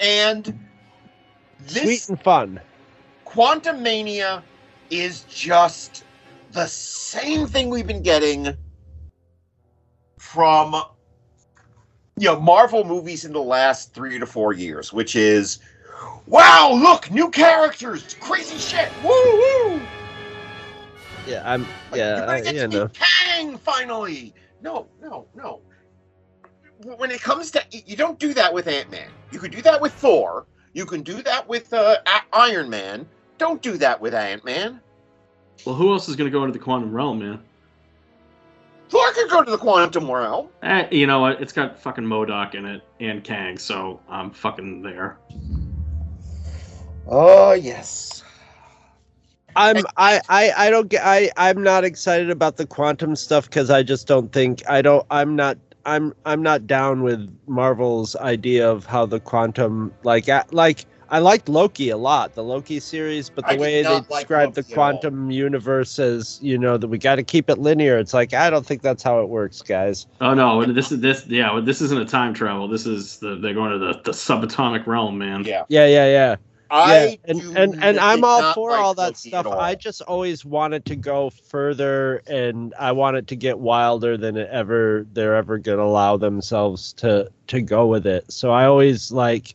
[0.00, 0.58] And
[1.60, 2.60] this sweet and fun.
[3.26, 4.42] Quantumania
[4.90, 6.04] is just
[6.52, 8.56] the same thing we've been getting
[10.18, 10.74] from
[12.18, 15.58] you know Marvel movies in the last three to four years, which is
[16.26, 19.80] wow, look, new characters, crazy shit, woo woo.
[21.26, 22.88] Yeah, I'm Like, yeah, you're gonna I, get yeah, to no.
[22.88, 24.34] Kang finally.
[24.62, 25.60] No, no, no.
[26.96, 29.10] When it comes to, you don't do that with Ant Man.
[29.30, 30.46] You could do that with Thor.
[30.72, 31.96] You can do that with uh,
[32.32, 33.06] Iron Man.
[33.36, 34.80] Don't do that with Ant Man.
[35.64, 37.40] Well, who else is going to go into the quantum realm, man?
[38.88, 40.48] Thor could go to the quantum realm.
[40.62, 41.42] Eh, you know what?
[41.42, 45.18] It's got fucking MODOK in it and Kang, so I'm fucking there.
[47.08, 48.22] Oh yes.
[49.56, 53.70] I'm I, I I don't get I I'm not excited about the quantum stuff because
[53.70, 58.70] I just don't think I don't I'm not I'm I'm not down with Marvel's idea
[58.70, 63.30] of how the quantum like a- like I liked Loki a lot the Loki series
[63.30, 66.58] but the did way they not like describe the Loki at quantum universe as you
[66.58, 69.20] know that we got to keep it linear it's like I don't think that's how
[69.20, 72.68] it works guys Oh no, this is this yeah, this isn't a time travel.
[72.68, 75.44] This is the they're going to the, the subatomic realm, man.
[75.44, 75.64] Yeah.
[75.68, 76.36] yeah yeah yeah
[76.70, 79.46] I yeah, and and, and I'm all for like all that Loki stuff.
[79.46, 79.58] all.
[79.58, 84.36] I just always wanted to go further, and I want it to get wilder than
[84.36, 88.30] it ever they're ever gonna allow themselves to to go with it.
[88.30, 89.54] So I always like,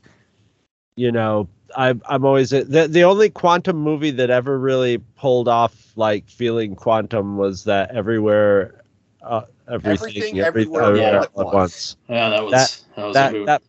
[0.96, 5.94] you know, I I'm always the the only quantum movie that ever really pulled off
[5.96, 8.82] like feeling quantum was that everywhere,
[9.22, 11.96] uh, everything, Everything, every- everywhere, everywhere all at once.
[12.10, 13.62] Yeah, that was That- that, was that that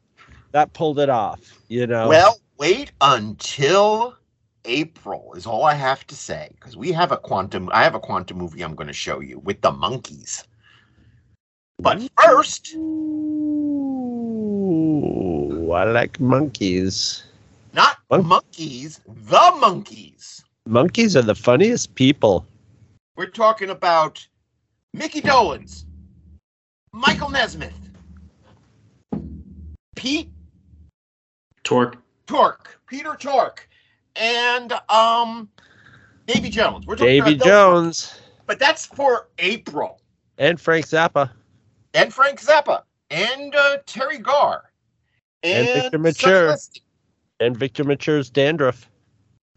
[0.53, 1.41] that pulled it off.
[1.69, 2.09] You know.
[2.09, 4.17] Well, wait until
[4.65, 7.69] April is all I have to say because we have a quantum.
[7.73, 10.45] I have a quantum movie I'm going to show you with the Monkees.
[11.79, 12.75] But first,
[14.75, 17.25] Ooh, I like monkeys.
[17.73, 20.45] not Mon- monkeys, the Monkees.
[20.67, 22.47] Monkeys are the funniest people.
[23.17, 24.27] We're talking about
[24.95, 25.85] Micky Dolenz,
[26.93, 27.77] Michael Nesmith,
[29.97, 30.31] Pete
[31.65, 31.99] Tork.
[32.27, 33.69] Tork, Peter Tork,
[34.17, 35.49] and um,
[36.27, 36.87] Davy Jones.
[36.87, 40.01] We're Davy about those- Jones but that's for April.
[40.39, 41.31] and Frank Zappa
[41.95, 44.65] and Frank Zappa and uh, Teri Garr
[45.43, 46.57] And and, Victor Sonny Mature.
[47.41, 48.89] And Victor Mature's dandruff.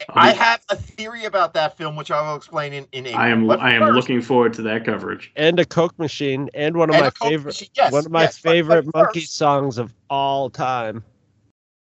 [0.09, 3.21] I have a theory about that film, which I will explain in, in April.
[3.21, 5.31] I am But I am first- looking forward to that coverage.
[5.35, 8.21] And a Coke machine and one of And my favorite machine, yes, one of my
[8.23, 11.03] yes, but- but favorite monkey first- songs of all time.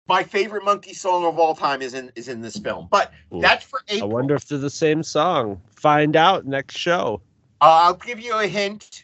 [0.10, 3.42] My favorite monkey song of all time is in is in this film, but Ooh.
[3.42, 4.10] that's for April.
[4.10, 5.62] I wonder if they're the same song.
[5.76, 7.22] Find out next show.
[7.62, 9.04] Uh, I'll give you a hint.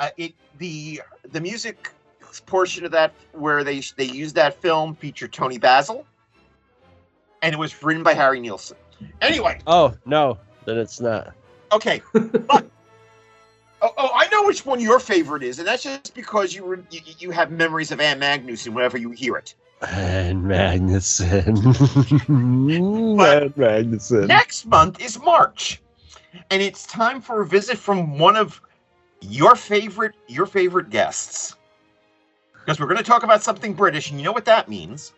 [0.00, 1.90] Uh, it the the music
[2.46, 6.06] portion of that where they they used that film featured Toni Basil,
[7.42, 8.78] and it was written by Harry Nilsson.
[9.20, 11.34] Anyway, Oh no, then it's not.
[11.70, 12.66] Okay, but
[13.82, 16.82] oh, oh, I know which one your favorite is, and that's just because you were
[16.90, 19.54] you, you have memories of Ann Magnuson whenever you hear it.
[19.82, 21.56] Ann Magnuson.
[22.28, 24.26] Ann Magnuson.
[24.26, 25.80] Next month is March,
[26.50, 28.60] and it's time for a visit from one of
[29.20, 31.56] your favorite your favorite guests.
[32.52, 35.14] Because we're going to talk about something British, and you know what that means?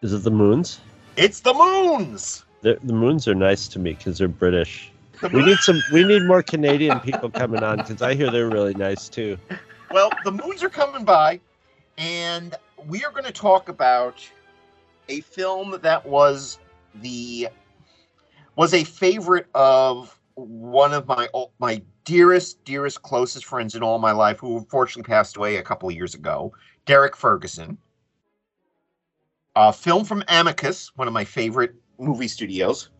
[0.00, 0.80] Is it the moons?
[1.16, 2.44] It's the Moons.
[2.62, 4.92] The, the moons are nice to me because they're British.
[5.32, 5.82] We need some.
[5.92, 9.36] We need more Canadian people coming on because I hear they're really nice too.
[9.90, 11.40] Well, the moons are coming by,
[11.96, 12.54] and
[12.86, 14.28] we are going to talk about
[15.08, 16.58] a film that was
[16.96, 17.48] the
[18.56, 21.28] was a favorite of one of my
[21.58, 25.88] my dearest, dearest, closest friends in all my life, who unfortunately passed away a couple
[25.88, 26.52] of years ago,
[26.84, 27.78] Derek Ferguson.
[29.56, 32.90] A film from Amicus, one of my favorite movie studios,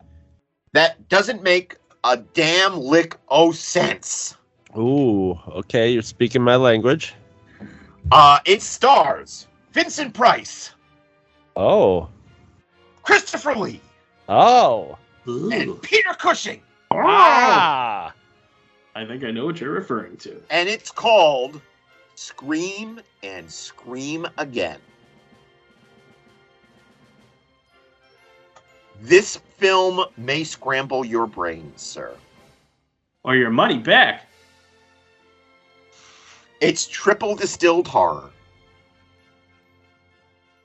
[0.73, 4.37] that doesn't make a damn lick o sense.
[4.77, 7.15] Ooh, okay, you're speaking my language.
[8.13, 10.73] Uh, it stars Vincent Price,
[11.57, 12.09] Oh.
[13.03, 13.81] Christopher Lee
[14.29, 14.99] Oh.
[15.27, 16.63] and Peter Cushing.
[16.91, 18.13] Ah.
[18.95, 20.43] I think I know what you're referring to.
[20.51, 21.61] And it's called
[22.15, 24.81] Scream and Scream Again.
[29.01, 32.15] This film may scramble your brains, sir.
[33.25, 34.28] Or your money back.
[36.61, 38.31] It's triple distilled horror.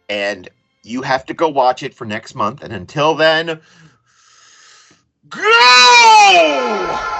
[0.09, 0.49] And
[0.83, 2.63] you have to go watch it for next month.
[2.63, 3.61] And until then,
[5.29, 7.19] go!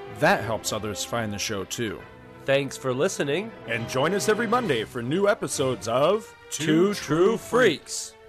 [0.21, 1.99] That helps others find the show too.
[2.45, 3.51] Thanks for listening.
[3.67, 8.11] And join us every Monday for new episodes of Two True Freaks.
[8.11, 8.20] Two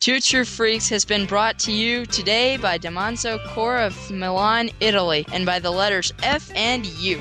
[0.00, 5.44] True Freaks has been brought to you today by Damanzo Core of Milan, Italy, and
[5.44, 7.20] by the letters F and U.